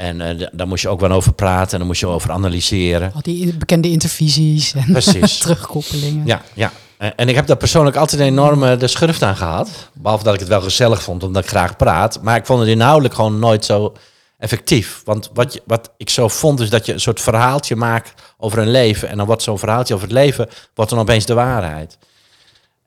[0.00, 3.12] En uh, daar moest je ook wel over praten en dan moest je over analyseren.
[3.14, 5.38] Al die bekende intervisies en Precies.
[5.38, 6.26] terugkoppelingen.
[6.26, 6.72] Ja, ja.
[7.16, 9.90] En ik heb daar persoonlijk altijd een enorme de schurft aan gehad.
[9.94, 12.22] Behalve dat ik het wel gezellig vond, omdat ik graag praat.
[12.22, 13.92] Maar ik vond het inhoudelijk gewoon nooit zo
[14.38, 15.02] effectief.
[15.04, 18.58] Want wat, je, wat ik zo vond, is dat je een soort verhaaltje maakt over
[18.58, 19.08] een leven.
[19.08, 21.98] En dan wordt zo'n verhaaltje over het leven, wordt dan opeens de waarheid.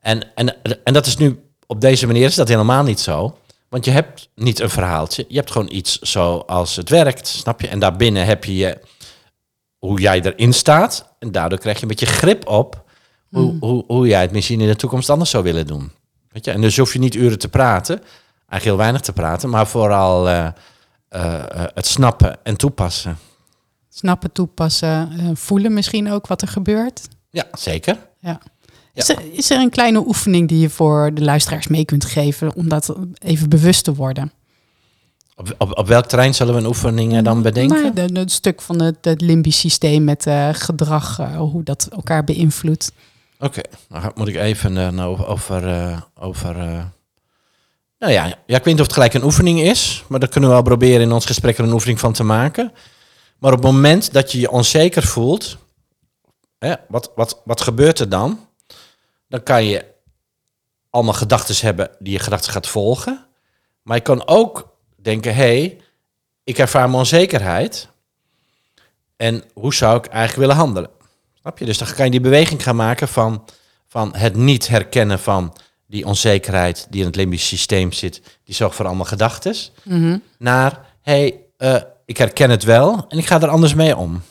[0.00, 3.36] En, en, en dat is nu, op deze manier is dat helemaal niet zo.
[3.74, 5.24] Want je hebt niet een verhaaltje.
[5.28, 7.68] Je hebt gewoon iets zoals het werkt, snap je?
[7.68, 8.78] En daarbinnen heb je, je
[9.78, 11.14] hoe jij erin staat.
[11.18, 12.84] En daardoor krijg je een beetje grip op
[13.28, 13.56] hoe, hmm.
[13.60, 15.92] hoe, hoe jij het misschien in de toekomst anders zou willen doen.
[16.28, 16.50] Weet je?
[16.50, 20.28] En dus hoef je niet uren te praten, eigenlijk heel weinig te praten, maar vooral
[20.28, 20.48] uh,
[21.10, 23.18] uh, het snappen en toepassen.
[23.88, 27.08] Snappen, toepassen, voelen misschien ook wat er gebeurt.
[27.30, 27.98] Ja, zeker.
[28.18, 28.40] Ja.
[28.94, 32.54] Is, er, is er een kleine oefening die je voor de luisteraars mee kunt geven
[32.54, 34.32] om dat even bewust te worden?
[35.36, 37.94] Op, op, op welk terrein zullen we een oefening dan bedenken?
[37.94, 42.24] Nou, een stuk van het, het limbisch systeem met uh, gedrag, uh, hoe dat elkaar
[42.24, 42.92] beïnvloedt.
[43.38, 44.02] Oké, okay.
[44.02, 46.02] dan moet ik even uh, nou over...
[46.20, 46.54] over
[47.98, 50.50] nou ja, ja, ik weet niet of het gelijk een oefening is, maar daar kunnen
[50.50, 52.72] we wel proberen in ons gesprek er een oefening van te maken.
[53.38, 55.56] Maar op het moment dat je je onzeker voelt,
[56.58, 58.38] hè, wat, wat, wat gebeurt er dan?
[59.28, 59.84] Dan kan je
[60.90, 63.26] allemaal gedachten hebben die je gedachten gaat volgen.
[63.82, 65.80] Maar je kan ook denken, hé, hey,
[66.44, 67.88] ik ervaar mijn onzekerheid.
[69.16, 70.90] En hoe zou ik eigenlijk willen handelen?
[71.40, 71.64] Snap je?
[71.64, 73.44] Dus dan kan je die beweging gaan maken van,
[73.86, 75.56] van het niet herkennen van
[75.86, 80.18] die onzekerheid die in het limbisch systeem zit, die zorgt voor allemaal gedachten, mhm.
[80.38, 84.22] naar, hé, hey, uh, ik herken het wel en ik ga er anders mee om.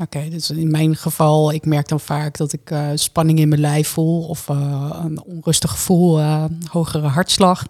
[0.00, 3.60] Oké, dus in mijn geval, ik merk dan vaak dat ik uh, spanning in mijn
[3.60, 7.64] lijf voel of uh, een onrustig gevoel, uh, hogere hartslag.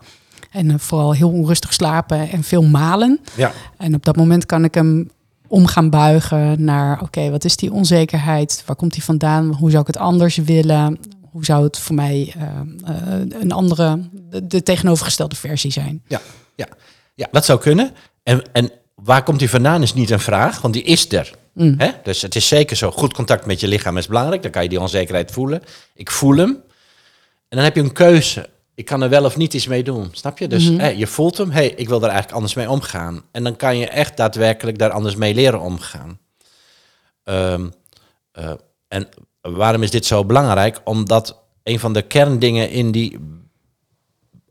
[0.50, 3.20] En vooral heel onrustig slapen en veel malen.
[3.36, 3.52] Ja.
[3.76, 5.10] En op dat moment kan ik hem
[5.46, 8.62] om gaan buigen naar, oké, wat is die onzekerheid?
[8.66, 9.54] Waar komt die vandaan?
[9.54, 10.98] Hoe zou ik het anders willen?
[11.30, 12.34] Hoe zou het voor mij
[13.28, 16.02] een andere, de, de, tegenovergestelde versie zijn?
[16.06, 16.20] Ja,
[16.54, 16.66] ja.
[17.14, 17.90] ja dat zou kunnen.
[18.22, 21.38] En, en waar komt die vandaan is niet een vraag, want die is er.
[21.52, 21.74] Mm.
[21.78, 21.90] Hè?
[22.02, 22.90] Dus het is zeker zo.
[22.90, 24.42] Goed contact met je lichaam is belangrijk.
[24.42, 25.62] Dan kan je die onzekerheid voelen.
[25.94, 26.62] Ik voel hem.
[27.48, 28.48] En dan heb je een keuze.
[28.74, 30.08] Ik kan er wel of niet iets mee doen.
[30.12, 30.48] Snap je?
[30.48, 31.50] Dus mm je voelt hem.
[31.50, 33.22] hey, ik wil er eigenlijk anders mee omgaan.
[33.32, 36.18] En dan kan je echt daadwerkelijk daar anders mee leren omgaan.
[37.24, 37.68] Ehm,
[38.32, 38.52] eh,
[38.88, 39.08] en
[39.40, 40.80] waarom is dit zo belangrijk?
[40.84, 43.18] Omdat een van de kerndingen in die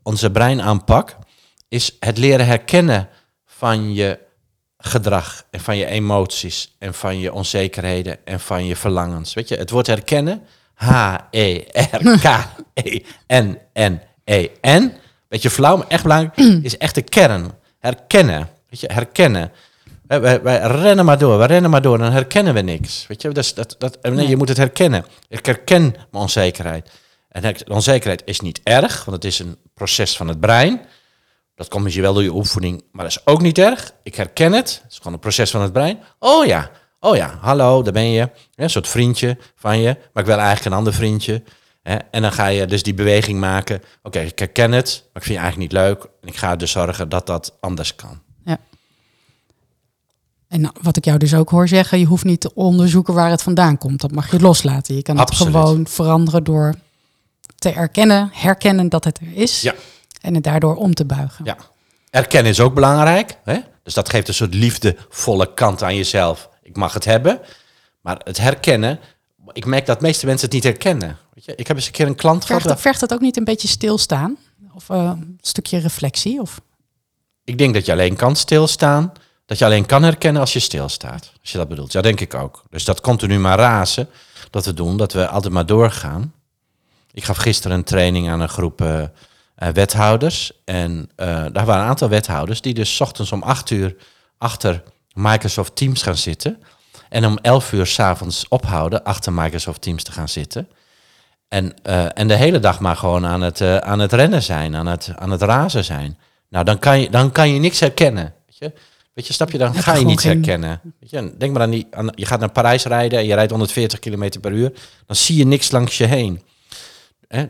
[0.02, 1.16] onze breinaanpak
[1.68, 3.08] is het leren herkennen
[3.46, 4.18] van je
[4.80, 9.34] gedrag en van je emoties en van je onzekerheden en van je verlangens.
[9.34, 10.42] Weet je, het woord herkennen,
[10.74, 11.72] H-E-R-K-E-N-N-E-N,
[15.28, 17.50] beetje flauw, maar echt belangrijk, is echt de kern.
[17.78, 19.52] Herkennen, weet je, herkennen.
[20.06, 23.06] Wij, wij, rennen maar door, we rennen maar door, dan herkennen we niks.
[23.06, 25.04] Weet je, dus dat, dat, nee, je moet het herkennen.
[25.28, 26.90] Ik herken mijn onzekerheid.
[27.28, 30.80] En onzekerheid is niet erg, want het is een proces van het brein.
[31.60, 33.92] Dat komt misschien wel door je oefening, maar dat is ook niet erg.
[34.02, 34.80] Ik herken het.
[34.82, 35.98] Het is gewoon een proces van het brein.
[36.18, 36.70] Oh ja,
[37.00, 38.30] oh ja, hallo, daar ben je.
[38.54, 41.42] een soort vriendje van je, maar ik wil eigenlijk een ander vriendje.
[41.82, 43.82] En dan ga je dus die beweging maken.
[44.02, 46.02] Oké, ik herken het, maar ik vind je eigenlijk niet leuk.
[46.20, 48.20] En ik ga dus zorgen dat dat anders kan.
[48.44, 48.58] Ja.
[50.48, 53.42] En wat ik jou dus ook hoor zeggen, je hoeft niet te onderzoeken waar het
[53.42, 54.00] vandaan komt.
[54.00, 54.94] Dat mag je loslaten.
[54.94, 56.74] Je kan het gewoon veranderen door
[57.56, 59.60] te erkennen, herkennen dat het er is.
[59.60, 59.74] Ja.
[60.20, 61.44] En het daardoor om te buigen.
[61.44, 61.56] Ja.
[62.10, 63.38] Erkennen is ook belangrijk.
[63.44, 63.58] Hè?
[63.82, 66.48] Dus dat geeft een soort liefdevolle kant aan jezelf.
[66.62, 67.40] Ik mag het hebben.
[68.00, 69.00] Maar het herkennen,
[69.52, 71.18] ik merk dat de meeste mensen het niet herkennen.
[71.34, 71.54] Weet je?
[71.54, 72.80] Ik heb eens een keer een klant vergt, gehad.
[72.80, 74.36] Vergt het ook niet een beetje stilstaan?
[74.74, 76.40] Of uh, een stukje reflectie?
[76.40, 76.60] Of?
[77.44, 79.12] Ik denk dat je alleen kan stilstaan.
[79.46, 81.32] Dat je alleen kan herkennen als je stilstaat.
[81.40, 81.92] Als je dat bedoelt.
[81.92, 82.62] Ja, denk ik ook.
[82.70, 84.08] Dus dat continu maar razen.
[84.50, 84.96] Dat we doen.
[84.96, 86.32] Dat we altijd maar doorgaan.
[87.12, 89.04] Ik gaf gisteren een training aan een groep uh, uh,
[89.68, 90.52] wethouders.
[90.64, 93.96] En uh, daar waren een aantal wethouders die dus ochtends om acht uur
[94.38, 96.62] achter Microsoft Teams gaan zitten.
[97.08, 100.68] En om elf uur s'avonds ophouden achter Microsoft Teams te gaan zitten.
[101.48, 104.86] En, uh, en de hele dag maar gewoon aan het, aan het rennen zijn, aan
[104.86, 106.18] het, aan het razen zijn.
[106.48, 108.34] Nou, dan kan je, dan kan je niks herkennen.
[108.46, 108.72] Weet je,
[109.12, 110.80] weet je snap je, dan ga je niets herkennen.
[111.00, 113.50] Weet je, denk maar aan die, aan, je gaat naar Parijs rijden en je rijdt
[113.50, 114.72] 140 km per uur.
[115.06, 116.42] Dan zie je niks langs je heen.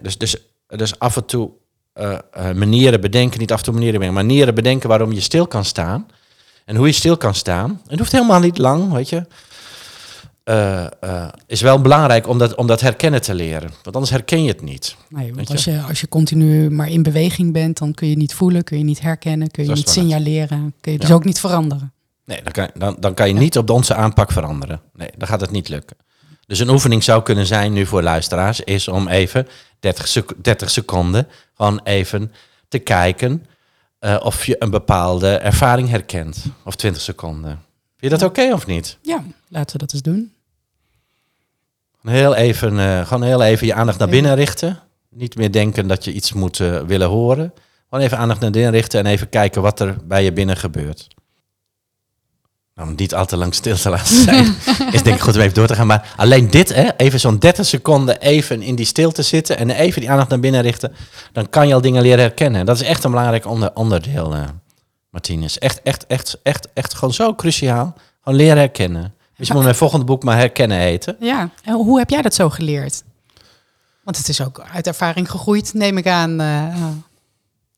[0.02, 1.50] Dus, dus, dus af en toe
[2.00, 2.18] uh,
[2.52, 6.06] manieren bedenken, niet af en toe manieren bedenken, manieren bedenken waarom je stil kan staan.
[6.64, 7.80] En hoe je stil kan staan.
[7.86, 9.26] Het hoeft helemaal niet lang, weet je.
[10.44, 13.70] Uh, uh, is wel belangrijk om dat, om dat herkennen te leren.
[13.82, 14.96] Want anders herken je het niet.
[15.08, 18.34] Nee, want als je, als je continu maar in beweging bent, dan kun je niet
[18.34, 21.92] voelen, kun je niet herkennen, kun je niet signaleren, kun je dus ook niet veranderen.
[22.24, 24.80] Nee, dan kan, dan, dan kan je niet op onze aanpak veranderen.
[24.92, 25.96] Nee, dan gaat het niet lukken.
[26.50, 29.48] Dus een oefening zou kunnen zijn nu voor luisteraars, is om even
[29.80, 32.32] 30, 30 seconden gewoon even
[32.68, 33.46] te kijken
[34.00, 36.44] uh, of je een bepaalde ervaring herkent.
[36.64, 37.50] Of 20 seconden.
[37.96, 38.98] Vind je dat oké of niet?
[39.02, 40.32] Ja, laten we dat eens doen.
[42.02, 44.78] Heel even, uh, gewoon heel even je aandacht naar binnen richten.
[45.08, 47.52] Niet meer denken dat je iets moet uh, willen horen.
[47.88, 51.08] Gewoon even aandacht naar binnen richten en even kijken wat er bij je binnen gebeurt.
[52.80, 54.46] Om niet al te lang stil te laten zijn,
[54.92, 55.86] is denk ik goed om even door te gaan.
[55.86, 60.00] Maar alleen dit, hè, even zo'n 30 seconden even in die stilte zitten en even
[60.00, 60.94] die aandacht naar binnen richten,
[61.32, 62.66] dan kan je al dingen leren herkennen.
[62.66, 64.42] Dat is echt een belangrijk onder, onderdeel, uh,
[65.10, 65.56] Martinez.
[65.56, 67.94] Echt, echt, echt, echt, echt gewoon zo cruciaal.
[68.22, 69.14] Gewoon leren herkennen.
[69.36, 71.16] Dus je moet mijn volgende boek maar herkennen heten.
[71.20, 73.02] Ja, en hoe heb jij dat zo geleerd?
[74.04, 76.40] Want het is ook uit ervaring gegroeid, neem ik aan.
[76.40, 76.76] Uh,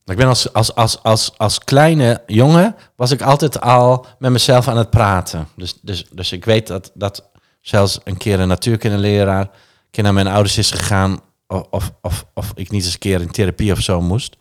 [0.05, 4.69] ik ben als, als, als, als, als kleine jongen was ik altijd al met mezelf
[4.69, 5.49] aan het praten.
[5.57, 9.51] Dus, dus, dus ik weet dat, dat zelfs een keer een natuurkindernleraar een
[9.91, 11.21] keer naar mijn ouders is gegaan
[11.71, 14.37] of, of, of, ik niet eens een keer in therapie of zo moest.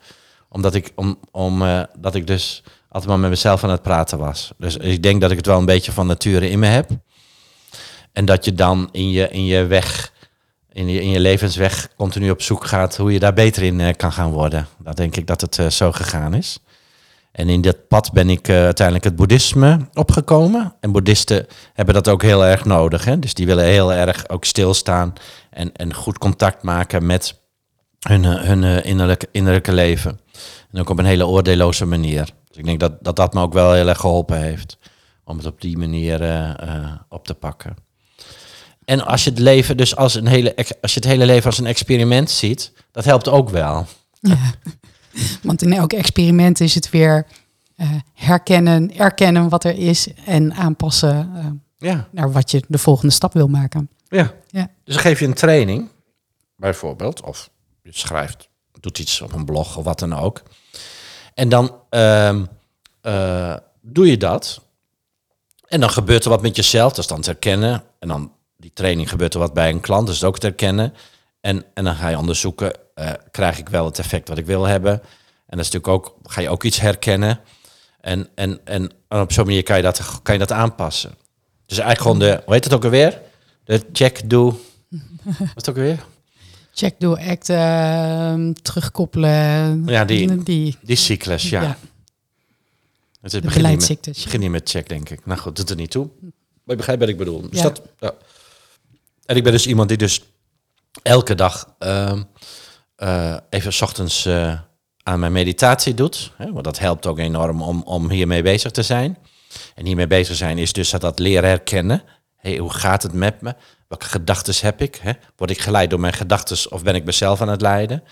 [0.48, 4.18] Omdat ik, om, om, uh, dat ik dus altijd maar met mezelf aan het praten
[4.18, 4.52] was.
[4.58, 6.90] Dus ik denk dat ik het wel een beetje van nature in me heb.
[8.12, 10.11] En dat je dan in je, in je weg
[10.72, 13.88] in je, in je levensweg continu op zoek gaat hoe je daar beter in uh,
[13.96, 14.66] kan gaan worden.
[14.78, 16.58] Dat denk ik dat het uh, zo gegaan is.
[17.32, 20.74] En in dat pad ben ik uh, uiteindelijk het boeddhisme opgekomen.
[20.80, 23.04] En boeddhisten hebben dat ook heel erg nodig.
[23.04, 23.18] Hè?
[23.18, 25.12] Dus die willen heel erg ook stilstaan
[25.50, 27.40] en, en goed contact maken met
[28.00, 30.20] hun, hun innerlijke, innerlijke leven.
[30.72, 32.24] En ook op een hele oordeelloze manier.
[32.48, 34.78] Dus ik denk dat, dat dat me ook wel heel erg geholpen heeft
[35.24, 36.20] om het op die manier
[37.08, 37.76] op te pakken.
[38.92, 41.58] En als je het leven dus als een hele, als je het hele leven als
[41.58, 43.86] een experiment ziet, dat helpt ook wel.
[44.20, 44.54] Ja.
[45.42, 47.26] Want in elk experiment is het weer
[47.76, 51.46] uh, herkennen, erkennen wat er is en aanpassen uh,
[51.90, 52.08] ja.
[52.10, 53.90] naar wat je de volgende stap wil maken.
[54.08, 54.32] Ja.
[54.50, 54.68] ja.
[54.84, 55.88] Dus dan geef je een training,
[56.56, 57.50] bijvoorbeeld, of
[57.82, 58.48] je schrijft,
[58.80, 60.42] doet iets op een blog of wat dan ook.
[61.34, 64.60] En dan uh, doe je dat.
[65.68, 67.84] En dan gebeurt er wat met jezelf, dat is dan te herkennen.
[67.98, 70.94] En dan die training gebeurt er wat bij een klant, dus ook te herkennen.
[71.40, 74.64] En, en dan ga je onderzoeken, uh, krijg ik wel het effect wat ik wil
[74.64, 74.92] hebben?
[74.92, 77.40] En dat is natuurlijk ook, ga je ook iets herkennen.
[78.00, 81.14] En, en, en op zo'n manier kan je, dat, kan je dat aanpassen.
[81.66, 83.20] Dus eigenlijk gewoon de, hoe heet het ook alweer?
[83.64, 84.60] De check, do.
[85.54, 86.04] Wat ook alweer?
[86.74, 89.82] Check, do, act, uh, terugkoppelen.
[89.86, 91.62] Ja, die, die, die cyclus, ja.
[91.62, 91.76] ja.
[93.20, 95.26] Het is, begin, niet met, begin niet met check, denk ik.
[95.26, 96.10] Nou goed, doet er niet toe.
[96.20, 96.30] Maar
[96.64, 97.50] je begrijpt wat ik bedoel.
[97.50, 97.62] Dus ja.
[97.62, 98.14] dat, ja.
[99.24, 100.22] En ik ben dus iemand die dus
[101.02, 102.12] elke dag uh,
[102.98, 104.58] uh, even s ochtends uh,
[105.02, 106.32] aan mijn meditatie doet.
[106.36, 109.18] Hè, want dat helpt ook enorm om, om hiermee bezig te zijn.
[109.74, 112.02] En hiermee bezig zijn is dus dat, dat leren herkennen.
[112.36, 113.54] Hey, hoe gaat het met me?
[113.88, 114.98] Welke gedachten heb ik?
[115.02, 115.12] Hè?
[115.36, 118.02] Word ik geleid door mijn gedachten of ben ik mezelf aan het leiden?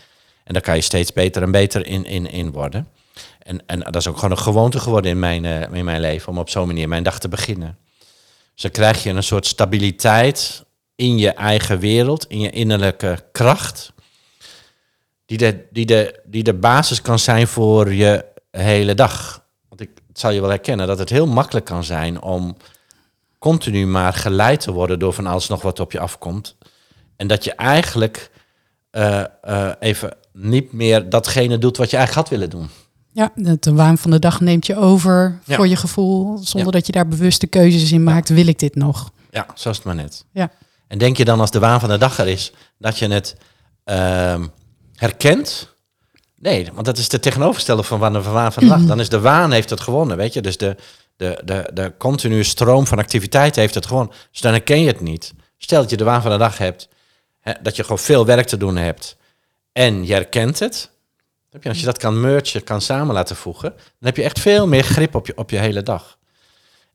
[0.44, 2.88] En daar kan je steeds beter en beter in, in, in worden.
[3.38, 6.28] En, en dat is ook gewoon een gewoonte geworden in mijn, uh, in mijn leven
[6.28, 7.78] om op zo'n manier mijn dag te beginnen.
[8.54, 10.64] Dus dan krijg je een soort stabiliteit
[11.00, 13.92] in je eigen wereld, in je innerlijke kracht,
[15.26, 19.44] die de, die de, die de basis kan zijn voor je hele dag.
[19.68, 22.56] Want ik het zal je wel herkennen dat het heel makkelijk kan zijn om
[23.38, 26.56] continu maar geleid te worden door van alles nog wat op je afkomt.
[27.16, 28.30] En dat je eigenlijk
[28.92, 32.68] uh, uh, even niet meer datgene doet wat je eigenlijk had willen doen.
[33.12, 36.92] Ja, de waan van de dag neemt je over voor je gevoel, zonder dat je
[36.92, 38.28] daar bewuste keuzes in maakt.
[38.28, 39.12] Wil ik dit nog?
[39.30, 40.24] Ja, zo is het maar net.
[40.32, 40.50] Ja.
[40.90, 43.36] En denk je dan als de waan van de dag er is, dat je het
[43.84, 44.44] uh,
[44.94, 45.74] herkent?
[46.36, 48.80] Nee, want dat is de tegenovergestelde van de waan van de dag.
[48.80, 50.40] Dan is de waan heeft het gewonnen, weet je.
[50.40, 50.76] Dus de,
[51.16, 54.14] de, de, de continue stroom van activiteit heeft het gewonnen.
[54.30, 55.32] Dus dan herken je het niet.
[55.58, 56.88] Stel dat je de waan van de dag hebt,
[57.40, 59.16] hè, dat je gewoon veel werk te doen hebt
[59.72, 60.90] en je herkent het.
[61.62, 64.84] Als je dat kan mergen, kan samen laten voegen, dan heb je echt veel meer
[64.84, 66.18] grip op je, op je hele dag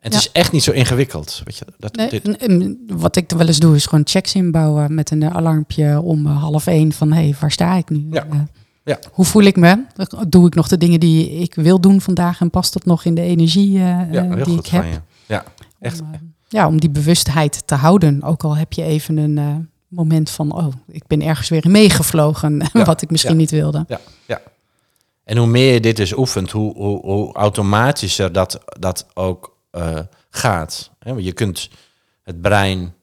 [0.05, 1.41] het is echt niet zo ingewikkeld.
[1.43, 2.77] Weet je, dat, nee, dit...
[2.87, 6.67] Wat ik wel eens doe, is gewoon checks inbouwen met een alarmpje om eh, half
[6.67, 8.07] één van hé, hey, waar sta ik nu?
[8.11, 8.25] Ja.
[8.25, 8.39] Uh,
[8.83, 8.99] ja.
[9.11, 9.85] Hoe voel ik me?
[10.27, 13.15] Doe ik nog de dingen die ik wil doen vandaag en past dat nog in
[13.15, 15.01] de energie uh, ja, die ik heb?
[15.25, 15.43] Ja,
[15.79, 16.01] echt.
[16.01, 18.23] Om, ja, om die bewustheid te houden.
[18.23, 23.01] Ook al heb je even een moment van, oh, ik ben ergens weer meegevlogen, wat
[23.01, 23.85] ik misschien niet wilde.
[23.87, 24.41] Ja, ja.
[25.23, 29.99] En hoe meer je dit dus oefent, hoe, hoe, hoe automatischer dat, dat ook uh,
[30.29, 30.91] gaat.
[31.17, 31.69] Je kunt
[32.23, 32.93] het brein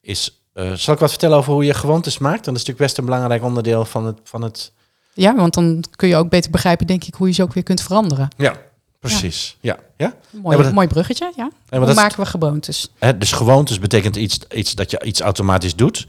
[0.00, 0.42] is.
[0.54, 2.44] Uh, zal ik wat vertellen over hoe je gewoontes maakt?
[2.44, 4.72] Dan is natuurlijk best een belangrijk onderdeel van het, van het.
[5.12, 7.62] Ja, want dan kun je ook beter begrijpen, denk ik, hoe je ze ook weer
[7.62, 8.28] kunt veranderen.
[8.36, 8.56] Ja,
[9.00, 9.56] precies.
[9.60, 9.78] Ja.
[9.96, 10.14] Ja?
[10.30, 11.50] Mooi, mooi bruggetje, ja.
[11.78, 12.90] hoe maken we gewoontes?
[12.98, 16.06] Hè, dus gewoontes betekent iets, iets dat je iets automatisch doet.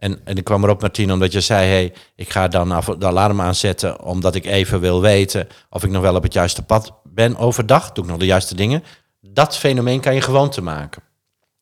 [0.00, 3.40] En, en ik kwam erop, Martien, omdat je zei: hey, ik ga dan de alarm
[3.40, 4.02] aanzetten.
[4.02, 7.92] omdat ik even wil weten of ik nog wel op het juiste pad ben overdag.
[7.92, 8.82] Doe ik nog de juiste dingen.
[9.20, 11.02] Dat fenomeen kan je gewoonte maken.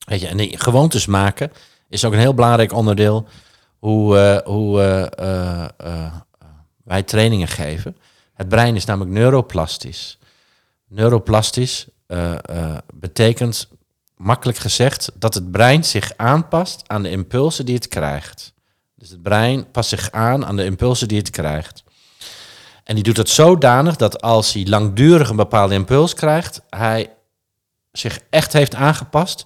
[0.05, 1.51] Weet je, en die gewoontes maken
[1.89, 3.27] is ook een heel belangrijk onderdeel.
[3.79, 4.81] hoe, uh, hoe
[5.19, 6.15] uh, uh,
[6.83, 7.97] wij trainingen geven.
[8.33, 10.17] Het brein is namelijk neuroplastisch.
[10.87, 11.87] Neuroplastisch
[12.93, 13.69] betekent
[14.15, 18.53] makkelijk gezegd, dat het brein zich aanpast aan de impulsen die het krijgt.
[18.95, 21.83] Dus het brein past zich aan aan de impulsen die het krijgt.
[22.83, 27.13] En die doet het zodanig dat als hij langdurig een bepaalde impuls krijgt, hij
[27.99, 29.45] zich echt heeft aangepast,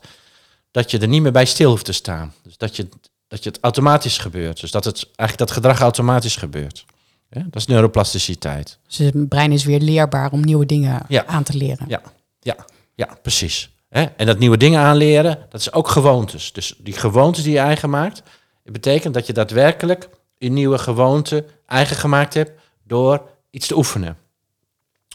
[0.72, 2.34] dat je er niet meer bij stil hoeft te staan.
[2.44, 2.88] Dus dat, je,
[3.28, 4.60] dat je het automatisch gebeurt.
[4.60, 6.86] Dus dat het eigenlijk dat gedrag automatisch gebeurt.
[7.30, 8.78] Ja, dat is neuroplasticiteit.
[8.88, 11.86] Dus het brein is weer leerbaar om nieuwe dingen aan te leren.
[11.88, 12.02] Ja,
[12.39, 13.70] ja, ja precies.
[13.89, 16.52] En dat nieuwe dingen aanleren, dat is ook gewoontes.
[16.52, 18.24] Dus die gewoontes die je eigen maakt,
[18.63, 22.52] betekent dat je daadwerkelijk een nieuwe gewoonte eigen gemaakt hebt
[22.84, 24.18] door iets te oefenen.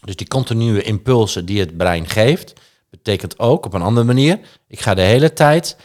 [0.04, 2.52] Dus die continue impulsen die het brein geeft,
[2.90, 5.76] betekent ook op een andere manier, ik ga de hele tijd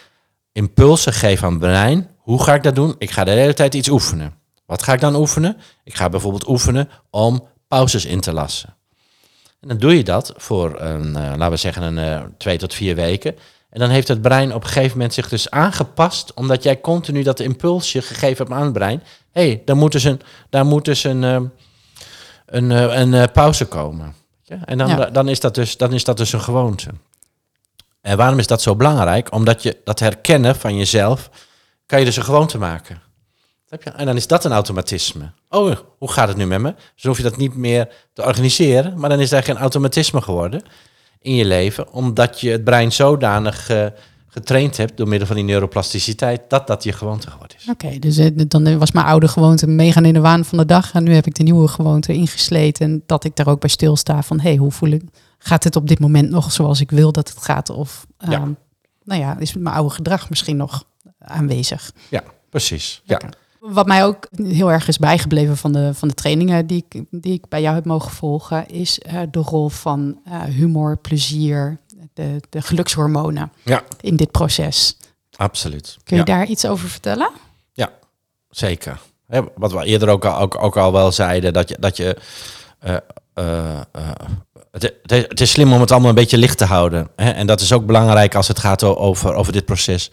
[0.52, 2.10] impulsen geven aan het brein.
[2.18, 2.96] Hoe ga ik dat doen?
[2.98, 4.34] Ik ga de hele tijd iets oefenen.
[4.66, 5.58] Wat ga ik dan oefenen?
[5.84, 8.76] Ik ga bijvoorbeeld oefenen om pauzes in te lassen.
[9.60, 12.74] En dan doe je dat voor, een, uh, laten we zeggen, een uh, twee tot
[12.74, 13.36] vier weken.
[13.70, 17.24] En dan heeft het brein op een gegeven moment zich dus aangepast, omdat jij continu
[17.24, 19.04] dat impulsje gegeven hebt aan het brein.
[19.32, 21.40] Hé, hey, daar moet dus een, daar moet dus een, uh,
[22.46, 24.16] een, een pauze komen.
[24.44, 24.58] Ja?
[24.66, 25.06] En dan, ja.
[25.06, 26.90] dan, is dat dus, dan is dat dus een gewoonte.
[28.02, 29.32] En waarom is dat zo belangrijk?
[29.32, 31.30] Omdat je dat herkennen van jezelf,
[31.86, 33.02] kan je dus een gewoonte maken.
[33.96, 35.32] En dan is dat een automatisme.
[35.50, 36.76] Oh, hoe gaat het nu met me?
[36.96, 40.62] Dus hoef je dat niet meer te organiseren, maar dan is er geen automatisme geworden
[41.20, 43.86] in je leven, omdat je het brein zodanig uh,
[44.34, 47.70] getraind hebt door middel van die neuroplasticiteit, dat dat je gewoonte geworden is.
[47.70, 50.94] Oké, dus uh, dan was mijn oude gewoonte meegaan in de waan van de dag
[50.94, 54.24] en nu heb ik de nieuwe gewoonte ingesleten en dat ik daar ook bij stilsta
[54.24, 55.04] van, hé, hey, hoe voel ik,
[55.38, 57.70] gaat het op dit moment nog zoals ik wil dat het gaat?
[57.70, 58.48] Of, ja.
[59.04, 60.84] nou ja, is mijn oude gedrag misschien nog
[61.20, 61.92] aanwezig?
[62.10, 63.02] Ja, precies.
[63.04, 63.20] Ja.
[63.60, 67.34] Wat mij ook heel erg is bijgebleven van de, van de trainingen die ik, die
[67.34, 71.80] ik bij jou heb mogen volgen, is uh, de rol van uh, humor, plezier,
[72.14, 73.84] de, de gelukshormonen ja.
[74.02, 74.98] in dit proces.
[75.36, 75.98] Absoluut.
[76.04, 77.30] Kun je daar iets over vertellen?
[77.74, 77.92] Ja,
[78.50, 79.00] zeker.
[79.56, 81.76] wat we eerder ook al, ook, ook al wel zeiden, dat je.
[81.80, 82.18] Dat je
[82.84, 83.82] uh,
[84.72, 87.10] het, het, is slim om het allemaal een beetje licht te houden.
[87.16, 87.30] Hè?
[87.32, 90.12] En dat is ook belangrijk als het gaat over, over dit proces.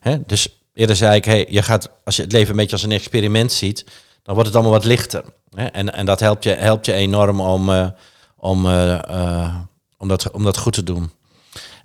[0.00, 0.24] Hè?
[0.26, 2.92] Dus Eerder zei ik, hey, je gaat, als je het leven een beetje als een
[2.92, 3.84] experiment ziet,
[4.22, 5.24] dan wordt het allemaal wat lichter.
[5.54, 5.64] Hè?
[5.64, 7.88] En, en dat helpt je, helpt je enorm om, uh,
[8.36, 9.54] om, uh, uh,
[9.98, 11.10] om, dat, om dat goed te doen.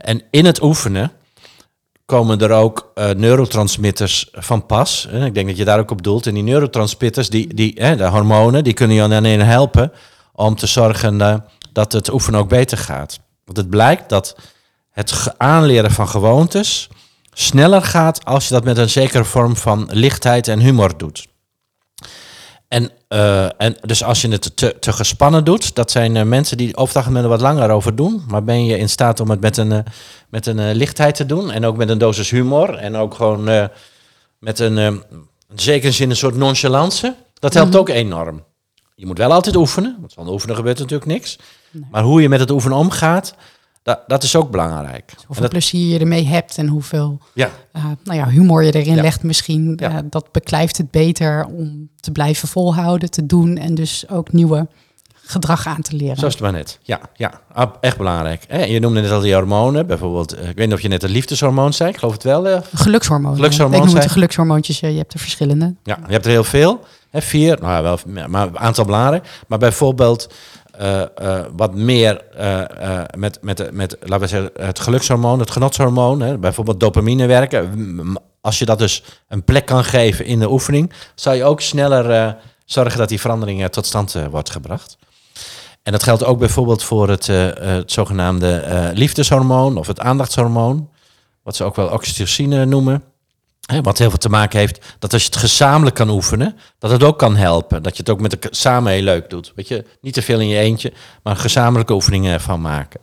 [0.05, 1.11] En in het oefenen
[2.05, 5.05] komen er ook neurotransmitters van pas.
[5.05, 6.27] Ik denk dat je daar ook op doelt.
[6.27, 9.91] En die neurotransmitters, die, die, de hormonen, die kunnen je dan helpen
[10.33, 13.19] om te zorgen dat het oefenen ook beter gaat.
[13.45, 14.35] Want het blijkt dat
[14.91, 16.89] het aanleren van gewoontes
[17.33, 21.27] sneller gaat als je dat met een zekere vorm van lichtheid en humor doet.
[22.67, 26.57] En, uh, en dus als je het te, te gespannen doet, dat zijn uh, mensen
[26.57, 28.23] die overdag er wat langer over doen.
[28.27, 29.79] Maar ben je in staat om het met een, uh,
[30.29, 33.69] met een lichtheid te doen en ook met een dosis humor en ook gewoon
[34.39, 35.03] met een, in
[35.55, 37.81] zekere zin een soort nonchalance, dat helpt mm -hmm.
[37.81, 38.43] ook enorm.
[38.95, 41.37] Je moet wel altijd oefenen, want zonder oefenen gebeurt natuurlijk niks.
[41.71, 41.85] Nee.
[41.91, 43.35] Maar hoe je met het oefenen omgaat,
[43.85, 45.11] dat, dat is ook belangrijk.
[45.15, 47.49] Dus hoeveel plezier je ermee hebt en hoeveel ja.
[47.75, 49.73] Uh, nou ja, humor je erin legt misschien.
[49.75, 49.91] Ja.
[49.91, 54.67] Uh, dat beklijft het beter om te blijven volhouden, te doen en dus ook nieuwe
[55.13, 56.17] gedrag aan te leren.
[56.17, 56.79] Zoals het maar net.
[56.81, 57.41] Ja, ja
[57.81, 58.43] echt belangrijk.
[58.47, 60.33] En je noemde net al die hormonen, bijvoorbeeld.
[60.33, 62.61] Eh, ik weet niet of je net het liefdeshormoon zei, ik geloof het wel.
[62.73, 63.35] Gelukshormoon.
[63.35, 63.79] Gelukshormoon.
[63.79, 65.75] Ik noem het de gelukshormoontjes, je hebt er verschillende.
[65.83, 66.79] Ja, je hebt er heel veel.
[67.09, 69.27] Hè, vier, nou wel, maar een aantal belangrijk.
[69.47, 70.29] Maar bijvoorbeeld
[70.81, 76.21] uh, uh, wat meer uh, met, met, met, laten we zeggen, het gelukshormoon, het genotshormoon,
[76.21, 78.17] hè, bijvoorbeeld dopamine werken.
[78.41, 82.37] Als je dat dus een plek kan geven in de oefening, zou je ook sneller
[82.65, 84.97] zorgen dat die verandering tot stand wordt gebracht.
[85.83, 90.89] En dat geldt ook bijvoorbeeld voor het, het zogenaamde liefdeshormoon of het aandachtshormoon,
[91.43, 93.03] wat ze ook wel oxytocine noemen.
[93.65, 97.03] Wat heel veel te maken heeft dat als je het gezamenlijk kan oefenen, dat het
[97.03, 97.83] ook kan helpen.
[97.83, 99.51] Dat je het ook met de, samen heel leuk doet.
[99.55, 100.93] Weet je, niet te veel in je eentje,
[101.23, 102.99] maar gezamenlijke oefeningen van maken.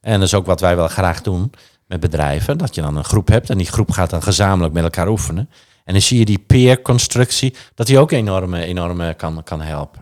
[0.00, 1.52] En dat is ook wat wij wel graag doen
[1.86, 2.58] met bedrijven.
[2.58, 5.50] Dat je dan een groep hebt en die groep gaat dan gezamenlijk met elkaar oefenen.
[5.84, 10.00] En dan zie je die peer-constructie, dat die ook enorm, enorm kan, kan helpen.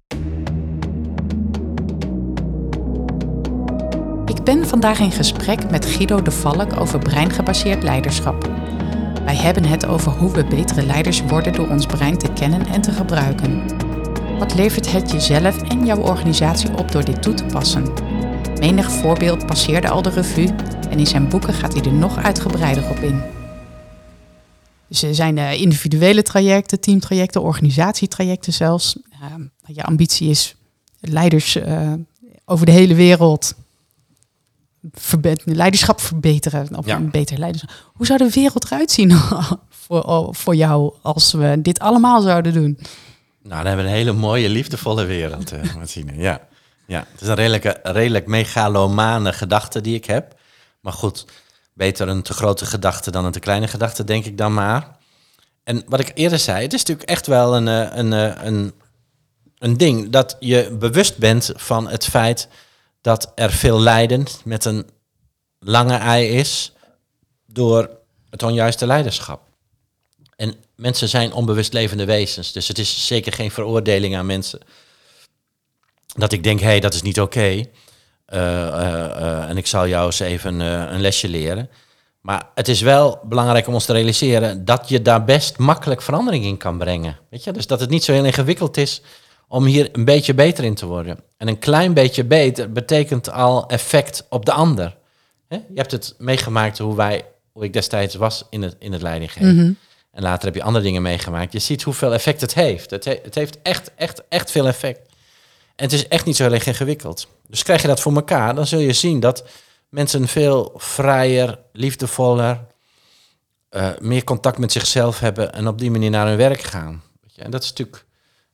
[4.27, 8.49] Ik ben vandaag in gesprek met Guido de Valk over breingebaseerd leiderschap.
[9.25, 12.81] Wij hebben het over hoe we betere leiders worden door ons brein te kennen en
[12.81, 13.62] te gebruiken.
[14.39, 17.93] Wat levert het jezelf en jouw organisatie op door dit toe te passen?
[18.59, 20.55] Menig voorbeeld passeerde al de revue
[20.91, 23.22] en in zijn boeken gaat hij er nog uitgebreider op in.
[24.89, 28.99] Dus er zijn eh, individuele trajecten, teamtrajecten, organisatietrajecten zelfs.
[29.66, 30.55] je ambitie is
[31.01, 31.93] leiders uh,
[32.45, 33.55] over de hele wereld
[35.45, 36.76] leiderschap verbeteren.
[36.76, 37.70] Of een beter leiderschap.
[37.95, 39.12] Hoe zou de wereld eruit zien
[39.85, 42.78] voor, voor jou als we dit allemaal zouden doen?
[43.43, 46.41] Nou, dan hebben we een hele mooie, liefdevolle wereld, uh, Ja.
[46.87, 50.35] ja, het is een redelijk, redelijk megalomane gedachte die ik heb.
[50.80, 51.26] Maar goed,
[51.72, 54.97] beter een te grote gedachte dan een te kleine gedachte, denk ik dan maar.
[55.64, 58.45] En wat ik eerder zei, het is natuurlijk echt wel een, eh, een, een, eh,
[58.45, 58.72] een,
[59.59, 62.49] een ding dat je bewust bent van het feit
[63.05, 64.87] dat er veel lijden met een
[65.59, 66.73] lange ei is
[67.47, 67.91] door
[68.31, 69.41] het onjuiste leiderschap.
[70.37, 74.61] En mensen zijn onbewust levende wezens, dus het is zeker geen veroordeling aan mensen.
[76.07, 77.41] Dat ik denk, hé, hey, dat is niet oké.
[77.41, 77.67] Eh,
[78.27, 81.71] eh, eh, en ik zal jou eens even een lesje leren.
[82.21, 86.45] Maar het is wel belangrijk om ons te realiseren dat je daar best makkelijk verandering
[86.45, 87.19] in kan brengen.
[87.31, 87.53] Weet je?
[87.53, 89.03] Dus dat het niet zo heel ingewikkeld is
[89.49, 91.19] om hier een beetje beter in te worden.
[91.37, 94.97] En een klein beetje beter betekent al effect op de ander.
[95.49, 99.55] Je hebt het meegemaakt hoe wij, hoe ik destijds was in het, in het leidinggeven.
[99.55, 99.73] Mhm.
[100.11, 101.53] En later heb je andere dingen meegemaakt.
[101.53, 102.91] Je ziet hoeveel effect het heeft.
[102.91, 104.99] Het, het heeft echt, echt, echt veel effect.
[105.77, 107.29] En het is echt niet zo heel ingewikkeld.
[107.49, 109.45] Dus krijg je dat voor elkaar, dan zul je zien dat
[109.89, 112.61] mensen veel vrijer, liefdevoller,
[113.71, 117.03] uh, meer contact met zichzelf hebben en op die manier naar hun werk gaan.
[117.37, 118.04] En dat is natuurlijk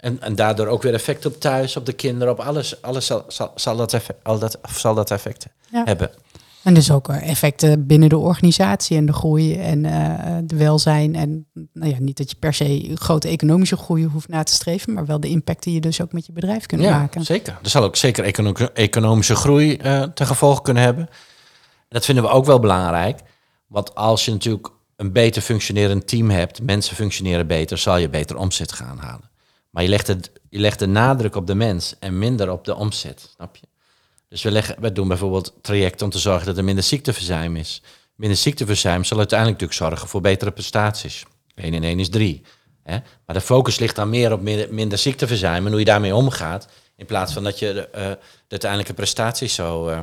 [0.01, 2.83] en, en daardoor ook weer effect op thuis, op de kinderen, op alles.
[2.83, 6.11] Alles zal, zal, zal dat, effect, al dat, zal dat effect hebben.
[6.63, 11.15] En dus ook eh, effecten binnen de organisatie en de groei en uh, de welzijn.
[11.15, 14.93] En nou ja, niet dat je per se grote economische groei hoeft na te streven,
[14.93, 17.25] maar wel de impact die je dus ook met je bedrijf kunt ja, maken.
[17.25, 17.59] Zeker.
[17.63, 18.25] Er zal ook zeker
[18.75, 21.07] economische groei uh, ten gevolge kunnen hebben.
[21.09, 23.21] En dat vinden we ook wel belangrijk.
[23.67, 28.37] Want als je natuurlijk een beter functionerend team hebt, mensen functioneren beter, zal je beter
[28.37, 29.30] omzet gaan halen.
[29.71, 32.75] Maar je legt, het, je legt de nadruk op de mens en minder op de
[32.75, 33.67] omzet, snap je?
[34.29, 37.83] Dus we, leggen, we doen bijvoorbeeld trajecten om te zorgen dat er minder ziekteverzuim is.
[38.15, 41.25] Minder ziekteverzuim zal uiteindelijk natuurlijk zorgen voor betere prestaties.
[41.55, 42.43] 1 in 1 is 3.
[42.83, 42.99] Hè?
[43.27, 46.69] Maar de focus ligt dan meer op minder, minder ziekteverzuim en hoe je daarmee omgaat.
[46.97, 48.19] In plaats van dat je de, uh, de
[48.49, 50.01] uiteindelijke prestaties zo, uh,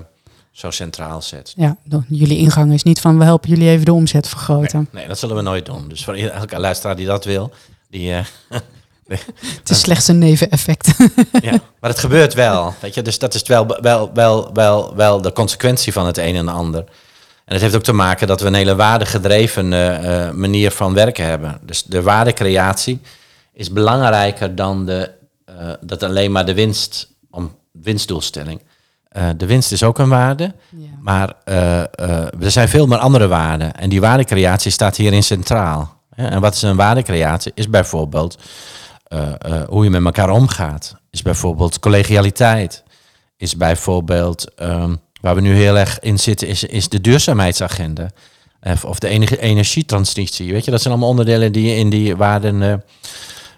[0.51, 1.53] zo centraal zet.
[1.55, 4.79] Ja, jullie ingang is niet van we helpen jullie even de omzet vergroten.
[4.79, 5.87] Nee, nee dat zullen we nooit doen.
[5.87, 7.51] Dus voor elke luisteraar die dat wil,
[7.89, 8.25] die, uh,
[9.07, 10.87] het is slechts een neveneffect.
[11.41, 12.73] ja, maar het gebeurt wel.
[12.79, 13.01] Weet je?
[13.01, 16.83] Dus dat is wel, wel, wel, wel, wel de consequentie van het een en ander.
[17.45, 21.25] En het heeft ook te maken dat we een hele waardegedreven uh, manier van werken
[21.25, 21.59] hebben.
[21.61, 23.01] Dus de waardecreatie
[23.53, 25.11] is belangrijker dan de,
[25.49, 28.61] uh, dat alleen maar de winst, om winstdoelstelling.
[29.17, 30.87] Uh, de winst is ook een waarde, ja.
[31.01, 31.33] maar
[32.39, 33.73] er zijn veel meer andere waarden.
[33.73, 35.97] En die waardecreatie staat hierin centraal.
[36.15, 37.51] En wat is een waardecreatie?
[37.55, 38.37] Is bijvoorbeeld
[39.13, 40.95] uh, uh, hoe je met elkaar omgaat.
[41.09, 42.83] Is bijvoorbeeld collegialiteit.
[43.37, 48.09] Is bijvoorbeeld, um, waar we nu heel erg in zitten, is, is de duurzaamheidsagenda.
[48.61, 50.51] Of, of de enige energietransitie.
[50.51, 52.73] Weet je, dat zijn allemaal onderdelen die in die waarden uh,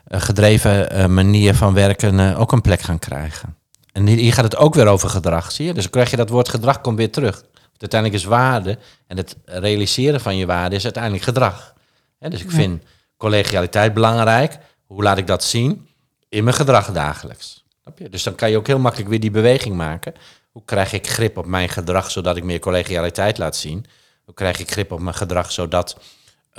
[0.09, 3.55] gedreven manier van werken ook een plek gaan krijgen.
[3.91, 5.73] En hier gaat het ook weer over gedrag, zie je?
[5.73, 7.43] Dus dan krijg je dat woord gedrag komt weer terug.
[7.77, 8.77] Uiteindelijk is waarde
[9.07, 11.73] en het realiseren van je waarde is uiteindelijk gedrag.
[12.19, 12.83] dus ik vind
[13.17, 14.57] collegialiteit belangrijk,
[14.89, 15.87] hoe laat ik dat zien?
[16.29, 17.63] In mijn gedrag dagelijks.
[18.09, 20.13] Dus dan kan je ook heel makkelijk weer die beweging maken.
[20.51, 23.85] Hoe krijg ik grip op mijn gedrag zodat ik meer collegialiteit laat zien?
[24.23, 25.97] Hoe krijg ik grip op mijn gedrag zodat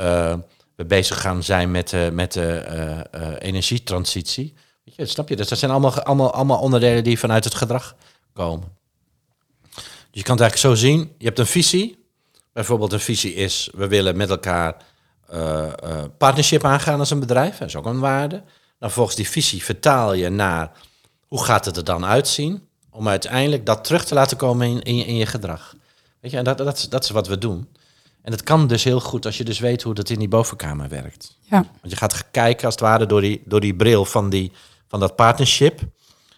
[0.00, 0.34] uh,
[0.76, 2.64] we bezig gaan zijn met, met de
[3.14, 4.54] uh, energietransitie?
[4.84, 5.36] Weet je, snap je?
[5.36, 7.96] Dus dat zijn allemaal, allemaal, allemaal onderdelen die vanuit het gedrag
[8.32, 8.76] komen.
[9.74, 11.14] Dus je kan het eigenlijk zo zien.
[11.18, 12.04] Je hebt een visie.
[12.52, 14.76] Bijvoorbeeld een visie is, we willen met elkaar
[15.34, 15.66] uh,
[16.18, 17.58] partnership aangaan als een bedrijf.
[17.58, 18.42] Dat is ook een waarde.
[18.78, 20.70] Dan volgens die visie vertaal je naar
[21.26, 22.68] hoe gaat het er dan uitzien.
[22.90, 25.74] Om uiteindelijk dat terug te laten komen in, in, je, in je gedrag.
[26.20, 27.68] Weet je, en dat, dat, is, dat is wat we doen.
[28.22, 30.88] En het kan dus heel goed als je dus weet hoe dat in die bovenkamer
[30.88, 31.36] werkt.
[31.40, 31.56] Ja.
[31.56, 34.52] Want je gaat kijken als het ware door die, door die bril van, die,
[34.88, 35.80] van dat partnership.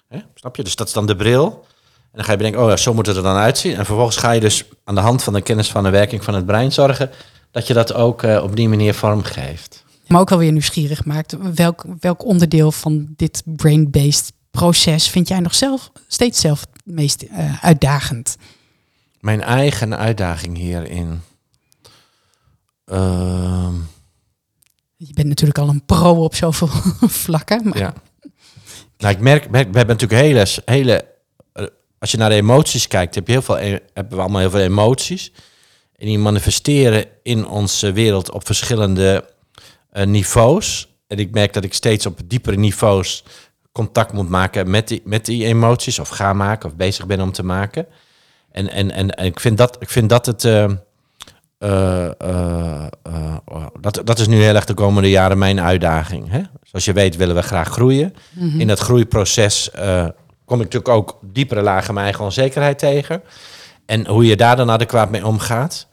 [0.08, 0.18] Hè?
[0.34, 0.62] Snap je?
[0.62, 1.66] Dus dat is dan de bril.
[2.12, 3.76] En dan ga je bedenken, oh ja, zo moet het er dan uitzien.
[3.76, 6.34] En vervolgens ga je dus aan de hand van de kennis van de werking van
[6.34, 7.10] het brein zorgen
[7.52, 9.84] dat je dat ook uh, op die manier vormgeeft.
[10.06, 11.36] Maar ook alweer nieuwsgierig maakt.
[11.54, 17.22] Welk, welk onderdeel van dit brain-based proces vind jij nog zelf steeds zelf het meest
[17.22, 18.36] uh, uitdagend?
[19.20, 21.20] Mijn eigen uitdaging hierin.
[22.86, 23.68] Uh...
[24.96, 26.68] Je bent natuurlijk al een pro op zoveel
[27.24, 27.68] vlakken.
[27.68, 27.78] Maar...
[27.78, 27.94] Ja.
[28.98, 31.04] Nou, ik merk, merk, we hebben natuurlijk hele, hele.
[31.54, 31.66] Uh,
[31.98, 34.50] als je naar de emoties kijkt, heb je heel veel, e-, hebben we allemaal heel
[34.50, 35.32] veel emoties.
[36.02, 39.24] En die manifesteren in onze wereld op verschillende
[39.92, 40.88] uh, niveaus.
[41.06, 43.24] En ik merk dat ik steeds op diepere niveaus
[43.72, 45.98] contact moet maken met die, met die emoties.
[45.98, 47.86] Of ga maken, of bezig ben om te maken.
[48.52, 50.44] En, en, en, en ik, vind dat, ik vind dat het.
[50.44, 50.70] Uh,
[51.58, 52.86] uh,
[53.80, 56.30] dat, dat is nu heel erg de komende jaren mijn uitdaging.
[56.30, 56.40] Hè?
[56.62, 58.14] Zoals je weet willen we graag groeien.
[58.30, 58.60] Mm-hmm.
[58.60, 59.70] In dat groeiproces
[60.44, 63.22] kom ik natuurlijk ook diepere lagen mijn eigen onzekerheid tegen.
[63.86, 65.90] En hoe je daar dan adequaat mee omgaat.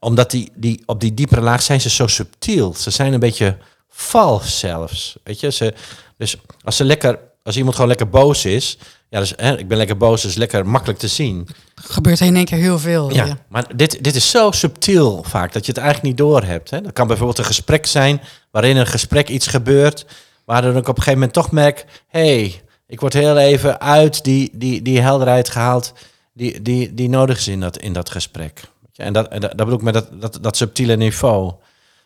[0.00, 2.74] Omdat die, die, op die diepere laag zijn ze zo subtiel.
[2.74, 3.56] Ze zijn een beetje
[3.88, 5.18] vals zelfs.
[5.24, 5.74] Weet je, ze,
[6.16, 8.78] dus als ze lekker, als iemand gewoon lekker boos is,
[9.10, 11.48] ja, dus, hè, ik ben lekker boos, is lekker makkelijk te zien.
[11.74, 13.12] Gebeurt in één keer heel veel.
[13.12, 16.70] Ja, maar dit, dit is zo subtiel vaak dat je het eigenlijk niet door hebt.
[16.70, 16.80] Hè.
[16.80, 20.06] Dat kan bijvoorbeeld een gesprek zijn waarin een gesprek iets gebeurt,
[20.44, 24.50] waardoor ik op een gegeven moment toch merk, hey, ik word heel even uit die,
[24.52, 25.92] die, die helderheid gehaald
[26.38, 28.60] die, die, die nodig is in dat, in dat gesprek.
[28.98, 31.52] En dat, en dat, dat bedoel ik met dat, dat, dat subtiele niveau.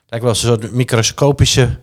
[0.09, 1.79] Lijkt wel een soort microscopische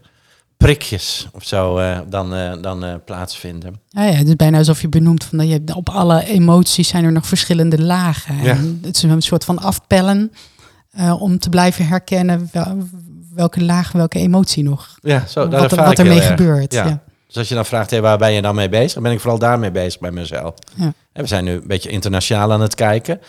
[0.58, 3.80] prikjes of zo uh, dan, uh, dan uh, plaatsvinden.
[3.90, 7.04] Ja, ja, het is bijna alsof je benoemt van dat je op alle emoties zijn
[7.04, 8.36] er nog verschillende lagen.
[8.44, 8.52] Ja.
[8.52, 10.32] En het is een soort van afpellen
[11.20, 12.78] om te blijven herkennen wel,
[13.36, 14.98] welke laag, welke emotie nog.
[15.02, 16.74] Ja, zo, wat, wat ermee gebeurt.
[16.74, 16.86] Ja.
[16.86, 17.02] ja.
[17.28, 18.94] Dus als je dan vraagt, hey, waar ben je dan mee bezig?
[18.94, 20.54] Dan ben ik vooral daarmee bezig bij mezelf.
[20.76, 20.94] Ja.
[21.14, 23.20] En we zijn nu een beetje internationaal aan het kijken.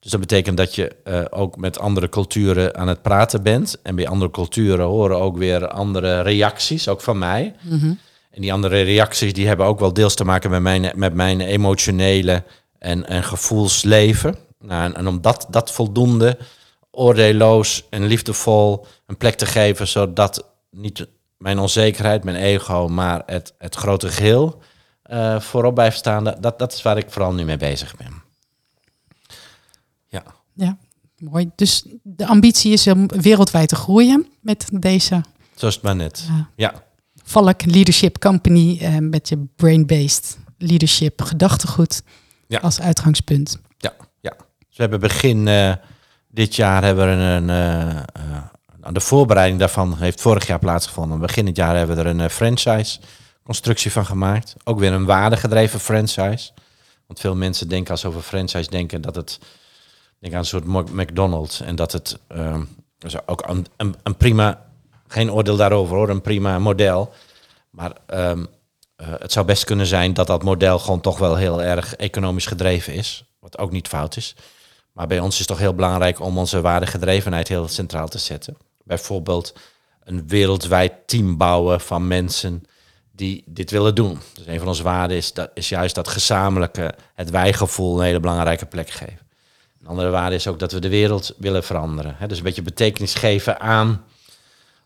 [0.00, 3.78] Dus dat betekent dat je uh, ook met andere culturen aan het praten bent.
[3.82, 7.54] En bij andere culturen horen ook weer andere reacties, ook van mij.
[7.62, 7.98] Mm -hmm.
[8.30, 11.40] En die andere reacties die hebben ook wel deels te maken met mijn, met mijn
[11.40, 12.44] emotionele
[12.78, 14.36] en, en gevoelsleven.
[14.58, 16.38] Nou, en, en om dat, dat voldoende
[16.90, 21.06] oordeelloos en liefdevol een plek te geven, zodat niet
[21.38, 24.62] mijn onzekerheid, mijn ego, maar het, het grote geheel
[25.10, 26.24] uh, voorop blijft staan.
[26.24, 28.29] Dat, dat is waar ik vooral nu mee bezig ben.
[30.60, 30.78] Ja.
[31.18, 31.50] Mooi.
[31.54, 35.24] Dus de ambitie is om wereldwijd te groeien met deze.
[35.54, 36.26] Zo is het maar net.
[36.30, 36.82] Uh, ja.
[37.22, 42.02] Valk Leadership Company uh, met je brain-based leadership gedachtegoed
[42.46, 42.58] ja.
[42.58, 43.60] als uitgangspunt.
[43.78, 44.32] Ja, ja.
[44.38, 45.72] Dus we hebben begin uh,
[46.28, 47.50] dit jaar hebben we een,
[48.80, 51.20] aan de voorbereiding daarvan heeft vorig jaar plaatsgevonden.
[51.20, 53.00] Begin dit jaar hebben we er een franchise
[53.42, 54.54] constructie van gemaakt.
[54.64, 56.50] Ook weer een waardegedreven franchise.
[57.06, 59.38] Want veel mensen denken als ze over franchise denken dat het
[60.20, 61.60] denk aan een soort McDonald's.
[61.60, 62.56] En dat het uh,
[63.26, 64.66] ook een, prima,
[65.06, 67.12] geen oordeel daarover hoor, een prima model.
[67.70, 68.46] Maar um,
[68.96, 72.46] uh, het zou best kunnen zijn dat dat model gewoon toch wel heel erg economisch
[72.46, 73.24] gedreven is.
[73.38, 74.36] Wat ook niet fout is.
[74.92, 78.56] Maar bij ons is het toch heel belangrijk om onze waardegedrevenheid heel centraal te zetten.
[78.84, 79.54] Bijvoorbeeld
[80.04, 82.64] een wereldwijd team bouwen van mensen
[83.12, 84.18] die dit willen doen.
[84.34, 88.20] Dus een van onze waarden is, dat, is juist dat gezamenlijke, het wijgevoel een hele
[88.20, 89.29] belangrijke plek geven.
[89.90, 92.14] Andere waarde is ook dat we de wereld willen veranderen.
[92.18, 92.26] Hè?
[92.26, 94.04] Dus een beetje betekenis geven aan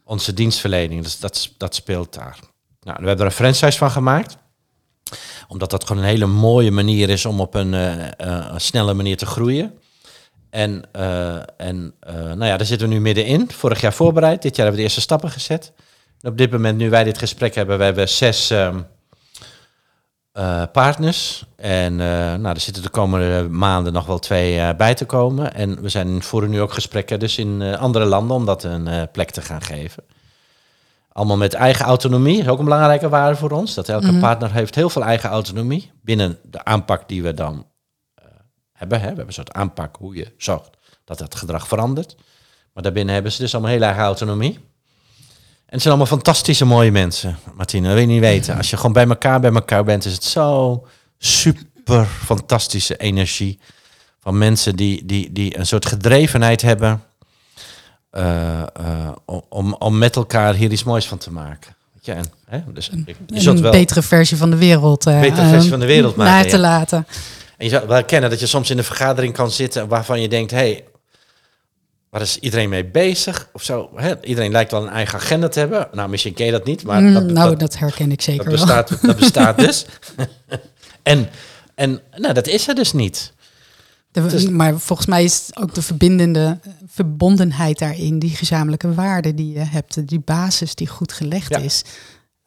[0.05, 1.03] onze dienstverlening.
[1.03, 2.39] Dus dat, dat speelt daar.
[2.81, 4.37] Nou, we hebben er een franchise van gemaakt.
[5.49, 9.17] Omdat dat gewoon een hele mooie manier is om op een, uh, uh, snelle manier
[9.17, 9.79] te groeien.
[10.51, 13.51] En, uh, en nou ja, daar zitten we nu middenin.
[13.51, 14.43] Vorig jaar voorbereid.
[14.43, 15.73] Dit jaar hebben we de eerste stappen gezet.
[16.21, 18.81] En op dit moment, nu wij dit gesprek hebben, we hebben zes ehm,
[20.39, 21.45] uh, partners.
[21.57, 21.99] En uh,
[22.35, 25.55] nou, er zitten de komende maanden nog wel twee uh, bij te komen.
[25.55, 29.31] En we zijn voeren nu ook gesprekken dus in andere landen om dat een plek
[29.31, 30.05] te gaan geven.
[31.09, 33.75] Allemaal met eigen autonomie, is ook een belangrijke waarde voor ons.
[33.75, 34.21] Dat elke mm -hmm.
[34.21, 37.67] partner heeft heel veel eigen autonomie binnen de aanpak die we dan
[38.73, 38.99] hebben.
[38.99, 39.03] Hè.
[39.03, 40.71] We hebben een soort aanpak hoe je zorgt
[41.05, 42.17] dat het gedrag verandert.
[42.73, 44.59] Maar daarbinnen hebben ze dus allemaal heel eigen autonomie.
[45.67, 47.87] En het zijn allemaal fantastische mooie mensen, Martine.
[47.87, 48.57] Dat wil je niet weten.
[48.57, 50.87] Als je gewoon bij elkaar bij elkaar bent, is het zo
[51.19, 53.59] super fantastische energie.
[54.21, 57.03] Van mensen die, die, die een soort gedrevenheid hebben.
[58.13, 59.09] Uh, uh,
[59.49, 61.75] om, om met elkaar hier iets moois van te maken.
[62.01, 62.61] Ja, en, hè?
[62.73, 62.91] Dus
[63.27, 65.07] je een wel betere versie van de wereld.
[65.07, 66.33] Uh, betere versie van de wereld maken.
[66.33, 66.59] Naar te ja.
[66.59, 67.07] laten.
[67.57, 70.29] En je zou wel herkennen dat je soms in een vergadering kan zitten waarvan je
[70.29, 70.85] denkt: hey,
[72.15, 73.91] waar is iedereen mee bezig of zo?
[73.95, 74.25] Hè?
[74.25, 75.89] Iedereen lijkt wel een eigen agenda te hebben.
[75.93, 77.03] Nou, misschien ken je dat niet, maar...
[77.03, 79.87] Mm, dat, nou, dat, herken ik zeker dat bestaat, Dat bestaat dus.
[81.03, 81.29] en
[81.75, 83.33] en nou, dat is er dus niet.
[84.11, 89.65] De, Maar volgens mij is ook de verbindende verbondenheid daarin, die gezamenlijke waarden die je
[89.65, 91.83] hebt, die basis die goed gelegd is.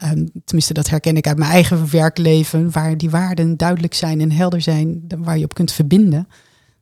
[0.03, 4.32] Um, tenminste, dat herken ik uit mijn eigen werkleven, waar die waarden duidelijk zijn en
[4.32, 6.28] helder zijn, waar je op kunt verbinden.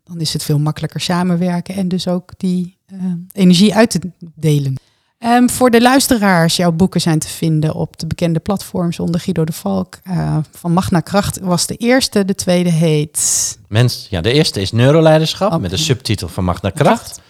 [0.05, 2.99] Dan is het veel makkelijker samenwerken en dus ook die uh,
[3.31, 3.99] energie uit te
[4.35, 4.75] delen.
[5.19, 9.43] Um, voor de luisteraars, jouw boeken zijn te vinden op de bekende platforms onder Guido
[9.43, 9.99] de Valk.
[10.07, 13.57] Uh, van Magna Kracht was de eerste, de tweede heet...
[13.67, 17.21] Mens, ja, de eerste is Neuroleiderschap oh, met de subtitel van Magna Kracht.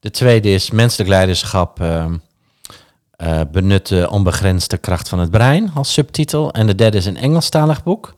[0.00, 2.06] De tweede is Menselijk Leiderschap uh,
[3.22, 6.52] uh, benutten onbegrensde kracht van het brein als subtitel.
[6.52, 8.14] En de derde is een Engelstalig boek.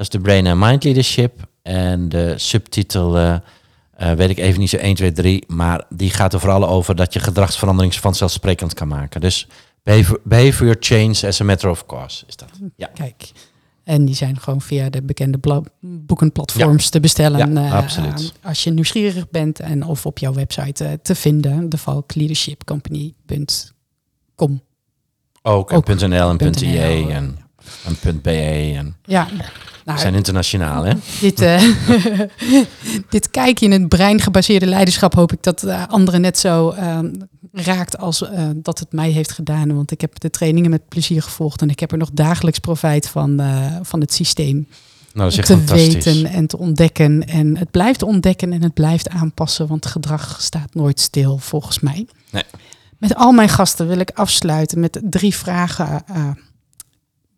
[0.00, 1.48] Dat is de Brain and Mind Leadership.
[1.62, 3.36] En de subtitel uh,
[4.00, 5.44] uh, weet ik even niet zo 1, 2, 3.
[5.46, 9.20] Maar die gaat er vooral over dat je gedragsverandering vanzelfsprekend kan maken.
[9.20, 9.46] Dus
[9.82, 12.48] behavior, behavior change as a matter of course is dat.
[12.76, 12.90] Ja.
[12.94, 13.30] Kijk.
[13.84, 15.38] En die zijn gewoon via de bekende
[15.80, 17.54] boekenplatforms te bestellen.
[17.54, 18.32] Ja, uh, absoluut.
[18.42, 24.62] als je nieuwsgierig bent en of op jouw website uh, te vinden, devalkleadershipcompany.com.
[25.42, 27.38] Ook, Ook, en .nl en .ie en,
[28.02, 28.30] en .be.
[28.30, 29.28] En ja.
[29.90, 30.92] Nou, We zijn internationaal, hè?
[31.20, 31.62] Dit, uh,
[33.08, 36.98] dit kijkje in het brein gebaseerde leiderschap hoop ik dat uh, anderen net zo uh,
[37.52, 38.24] raakt als
[38.54, 39.74] dat het mij heeft gedaan.
[39.74, 43.08] Want ik heb de trainingen met plezier gevolgd en ik heb er nog dagelijks profijt
[43.08, 43.42] van,
[43.82, 44.68] van het systeem.
[45.12, 47.26] Nou, dat te weten en te ontdekken.
[47.26, 52.06] En het blijft ontdekken en het blijft aanpassen, want gedrag staat nooit stil, volgens mij.
[52.30, 52.44] Nee.
[52.98, 56.04] Met al mijn gasten wil ik afsluiten met drie vragen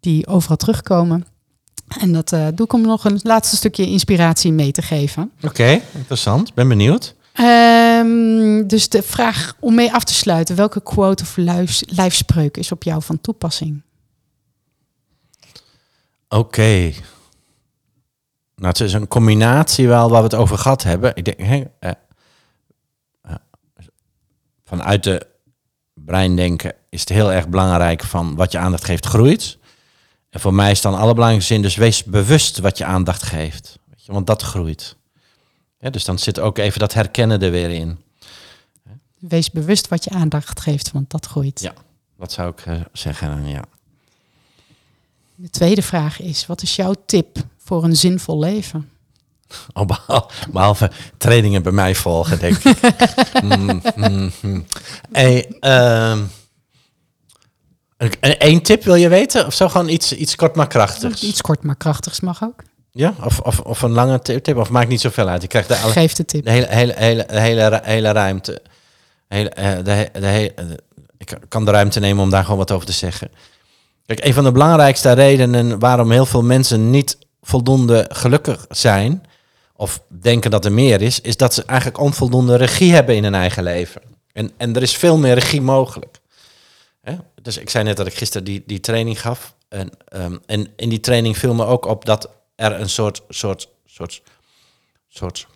[0.01, 1.27] die overal terugkomen.
[1.99, 5.33] En dat uh, doe ik om nog een laatste stukje inspiratie mee te geven.
[5.43, 6.55] Oké, interessant.
[6.55, 7.15] Ben benieuwd.
[7.41, 10.57] Um, dus de vraag om mee af te sluiten.
[10.57, 11.37] Welke quote of
[11.87, 13.83] lijfspreuk is op jou van toepassing?
[16.29, 16.93] Oké.
[18.57, 21.13] Nou, het is een combinatie wel waar we het over gehad hebben.
[21.15, 21.91] Ik denk, hè, uh,
[23.27, 23.35] uh,
[24.65, 25.27] vanuit de
[25.95, 29.59] breindenken is het heel erg belangrijk van wat je aandacht geeft groeit.
[30.33, 33.79] En voor mij is dan allerbelangrijkste zin, dus wees bewust wat je aandacht geeft.
[33.89, 34.97] Weet je, want dat groeit.
[35.79, 37.99] Ja, dus dan zit ook even dat herkennen er weer in.
[39.19, 41.61] Wees bewust wat je aandacht geeft, want dat groeit.
[41.61, 41.73] Ja,
[42.19, 43.65] dat zou ik uh, zeggen, ja.
[45.35, 48.89] De tweede vraag is, wat is jouw tip voor een zinvol leven?
[49.73, 49.87] Oh,
[50.51, 52.81] behalve trainingen bij mij volgen, denk ik.
[53.43, 54.67] mm, mm, mm.
[55.11, 56.31] Hey, um,
[58.21, 59.47] Eén tip wil je weten?
[59.47, 61.23] Of zo gewoon iets, iets kort maar krachtigs?
[61.23, 62.63] Iets kort maar krachtigs mag ook.
[62.91, 65.43] Ja, of, of, of een lange tip, of maakt niet zoveel uit.
[65.43, 66.45] Je krijgt de, alle, Geef de tip.
[66.45, 68.63] De hele, hele, hele, hele, hele ruimte.
[69.29, 70.53] Hele, eh, de, de, de,
[71.19, 73.31] ik kan de ruimte nemen om daar gewoon wat over te zeggen.
[74.07, 79.23] Kijk, een van de belangrijkste redenen waarom heel veel mensen niet voldoende gelukkig zijn,
[79.77, 83.35] of denken dat er meer is, is dat ze eigenlijk onvoldoende regie hebben in hun
[83.35, 84.03] eigen leven.
[84.33, 86.21] En, en er is veel meer regie mogelijk.
[87.03, 87.17] Hè?
[87.43, 89.55] Dus ik zei net dat ik gisteren die, die training gaf.
[89.69, 93.69] En, um, en in die training viel me ook op dat er een soort, soort,
[93.85, 94.23] soort,
[95.09, 95.47] soort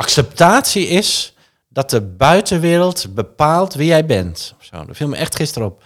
[0.00, 1.34] acceptatie is
[1.68, 4.54] dat de buitenwereld bepaalt wie jij bent.
[4.60, 5.82] Zo, dat viel me echt gisteren op.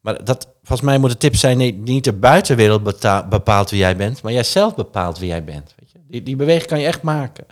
[0.00, 2.82] Maar dat, volgens mij moet de tip zijn, nee, niet de buitenwereld
[3.28, 5.74] bepaalt wie jij bent, maar jij zelf bepaalt wie jij bent.
[5.78, 5.98] Weet je?
[6.08, 7.46] Die, die beweging kan je echt maken.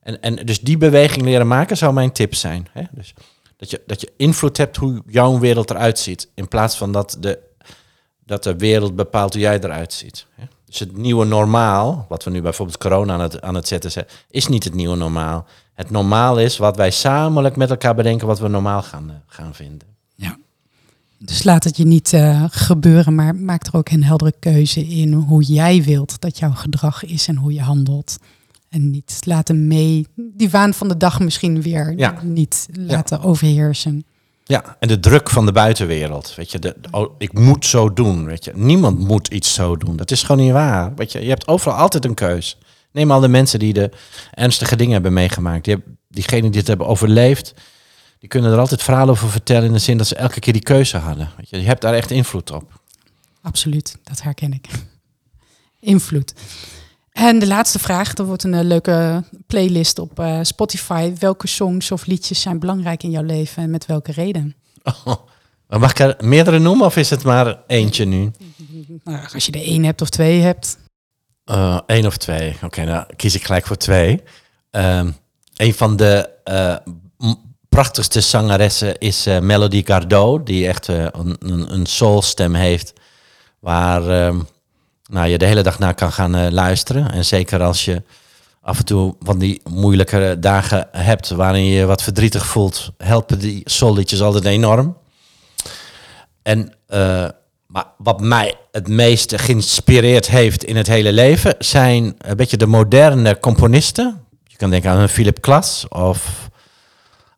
[0.00, 2.68] En, en dus die beweging leren maken zou mijn tip zijn.
[2.72, 2.82] Hè?
[2.90, 3.14] Dus
[3.62, 6.28] dat je, dat je invloed hebt hoe jouw wereld eruit ziet.
[6.34, 7.38] In plaats van dat de,
[8.24, 10.26] dat de wereld bepaalt hoe jij eruit ziet.
[10.64, 14.06] Dus het nieuwe normaal, wat we nu bijvoorbeeld corona aan het, aan het zetten zijn,
[14.30, 15.46] is niet het nieuwe normaal.
[15.74, 19.54] Het normaal is wat wij samen met elkaar bedenken wat we normaal gaan, eh, gaan
[19.54, 19.88] vinden.
[20.14, 20.36] Ja.
[21.18, 25.12] Dus laat het je niet uh, gebeuren, maar maak er ook een heldere keuze in
[25.12, 28.18] hoe jij wilt dat jouw gedrag is en hoe je handelt.
[28.72, 32.22] En niet laten mee, die waan van de dag misschien weer ja.
[32.22, 34.04] niet laten overheersen.
[34.44, 36.34] Ja, en de druk van de buitenwereld.
[36.34, 38.24] Weet je, de, oh, ik moet zo doen.
[38.24, 39.96] Weet je, niemand moet iets zo doen.
[39.96, 40.94] Dat is gewoon niet waar.
[40.94, 42.58] Weet je, je hebt overal altijd een keus.
[42.92, 43.90] Neem al de mensen die de
[44.30, 45.64] ernstige dingen hebben meegemaakt.
[45.64, 45.76] Die,
[46.08, 47.54] diegenen die het hebben overleefd,
[48.18, 50.62] die kunnen er altijd verhalen over vertellen in de zin dat ze elke keer die
[50.62, 51.30] keuze hadden.
[51.36, 52.80] Weet je, je hebt daar echt invloed op.
[53.42, 54.68] Absoluut, dat herken ik.
[55.80, 56.34] Invloed.
[57.12, 61.12] En de laatste vraag, er wordt een uh, leuke playlist op uh, Spotify.
[61.18, 64.54] Welke songs of liedjes zijn belangrijk in jouw leven en met welke reden?
[65.04, 65.16] Oh,
[65.80, 68.30] mag ik er meerdere noemen of is het maar eentje nu?
[69.04, 70.78] Nou, als je er één hebt of twee hebt.
[71.44, 72.54] Uh, één of twee.
[72.54, 74.22] Oké, okay, nou kies ik gelijk voor twee.
[74.70, 75.16] Um,
[75.56, 76.30] een van de
[77.68, 82.92] prachtigste zangeressen is Melody Gardot, die echt een, een, een soulstem heeft,
[83.58, 84.02] waar
[84.32, 84.40] uh,
[85.12, 87.12] nou, je de hele dag naar kan gaan luisteren.
[87.12, 88.02] En zeker als je
[88.60, 93.60] af en toe van die moeilijke dagen hebt waarin je wat verdrietig voelt, helpen die
[93.64, 94.96] soulliedjes altijd enorm.
[96.42, 96.72] En
[97.72, 102.66] maar wat mij het meest geïnspireerd heeft in het hele leven zijn een beetje de
[102.66, 104.24] moderne componisten.
[104.44, 106.48] Je kan denken aan een Philip Klas of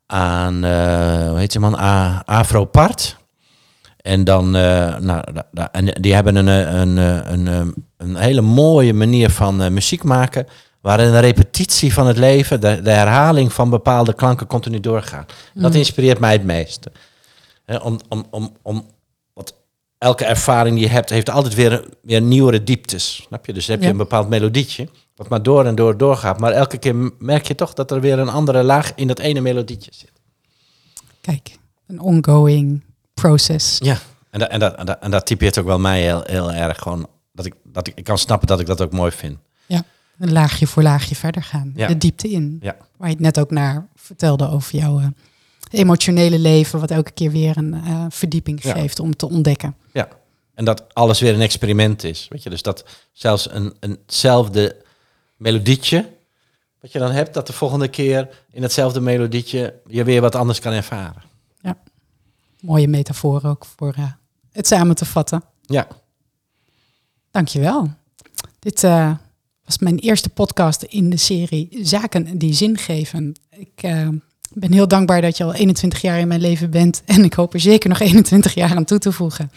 [0.06, 1.78] aan, uh, hoe heet je man,
[2.24, 3.16] Afro Part.
[4.04, 5.22] En dan, uh, nou,
[5.72, 6.96] en die hebben een, een,
[7.32, 10.46] een, een, hele mooie manier van muziek maken,
[10.80, 15.32] waarin de repetitie van het leven, de, de herhaling van bepaalde klanken continu doorgaat.
[15.54, 15.78] Dat mm.
[15.78, 16.92] inspireert mij het meeste.
[17.82, 18.86] om, om, om, om,
[19.32, 19.54] wat
[19.98, 23.22] elke ervaring die je hebt, heeft altijd weer, weer nieuwere dieptes.
[23.26, 23.52] Snap je?
[23.52, 26.38] Dus heb je een bepaald melodietje, wat maar door en door doorgaat.
[26.38, 29.40] Maar elke keer merk je toch dat er weer een andere laag in dat ene
[29.40, 30.12] melodietje zit.
[31.20, 32.82] Kijk, een ongoing
[33.14, 33.78] process.
[33.78, 33.98] Ja,
[34.30, 36.78] en, dat en, dat, en, dat, en dat typeert ook wel mij heel, heel erg.
[36.78, 39.38] Gewoon dat ik, dat ik, ik kan snappen dat ik dat ook mooi vind.
[39.66, 39.84] Ja,
[40.18, 41.72] een laagje voor laagje verder gaan.
[41.74, 41.86] Ja.
[41.86, 42.58] De diepte in.
[42.60, 42.76] Ja.
[42.96, 45.06] Waar je het net ook naar vertelde over jouw uh,
[45.70, 49.76] emotionele leven, wat elke keer weer een uh, verdieping geeft om te ontdekken.
[49.92, 50.08] Ja,
[50.54, 52.26] en dat alles weer een experiment is.
[52.30, 54.76] Weet je, dus dat zelfs een, eenzelfde
[55.36, 56.12] melodietje
[56.80, 60.60] wat je dan hebt, dat de volgende keer in hetzelfde melodietje je weer wat anders
[60.60, 61.22] kan ervaren.
[62.64, 64.12] Mooie metafoor ook voor uh,
[64.52, 65.42] het samen te vatten.
[65.60, 65.86] Ja.
[67.30, 67.90] Dankjewel.
[68.58, 69.14] Dit uh,
[69.64, 73.34] was mijn eerste podcast in de serie Zaken die zin geven.
[73.50, 74.08] Ik uh,
[74.52, 77.54] ben heel dankbaar dat je al 21 jaar in mijn leven bent en ik hoop
[77.54, 79.50] er zeker nog 21 jaar aan toe te voegen.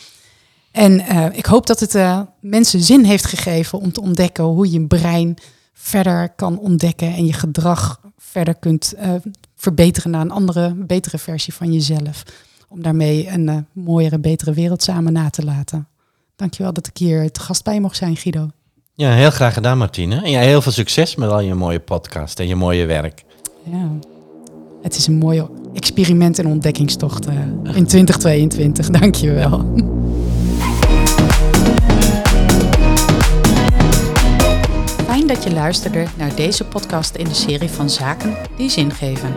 [0.72, 1.00] En
[1.36, 5.38] ik hoop dat het mensen zin heeft gegeven om te ontdekken hoe je brein
[5.74, 8.94] verder kan ontdekken en je gedrag verder kunt
[9.56, 12.24] verbeteren naar een andere, betere versie van jezelf.
[12.68, 15.88] Om daarmee een uh, mooiere, betere wereld samen na te laten.
[16.36, 18.48] Dankjewel dat ik hier te gast bij mocht zijn, Guido.
[18.94, 20.22] Ja, heel graag gedaan, Martine.
[20.22, 23.24] En ja, heel veel succes met al je mooie podcast en je mooie werk.
[23.64, 23.90] Ja,
[24.82, 27.36] het is een mooie experiment en ontdekkingstocht uh,
[27.76, 28.90] in 2022.
[28.90, 29.66] Dankjewel.
[35.28, 39.36] dat je luisterde naar deze podcast in de serie van Zaken die zin geven.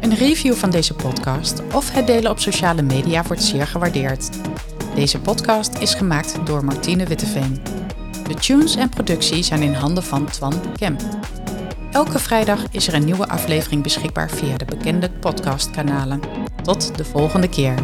[0.00, 4.30] Een review van deze podcast of het delen op sociale media wordt zeer gewaardeerd.
[4.94, 7.62] Deze podcast is gemaakt door Martine Witteveen.
[8.28, 11.00] De tunes en productie zijn in handen van Twan Kemp.
[11.92, 16.20] Elke vrijdag is er een nieuwe aflevering beschikbaar via de bekende podcastkanalen.
[16.62, 17.74] Tot de volgende keer.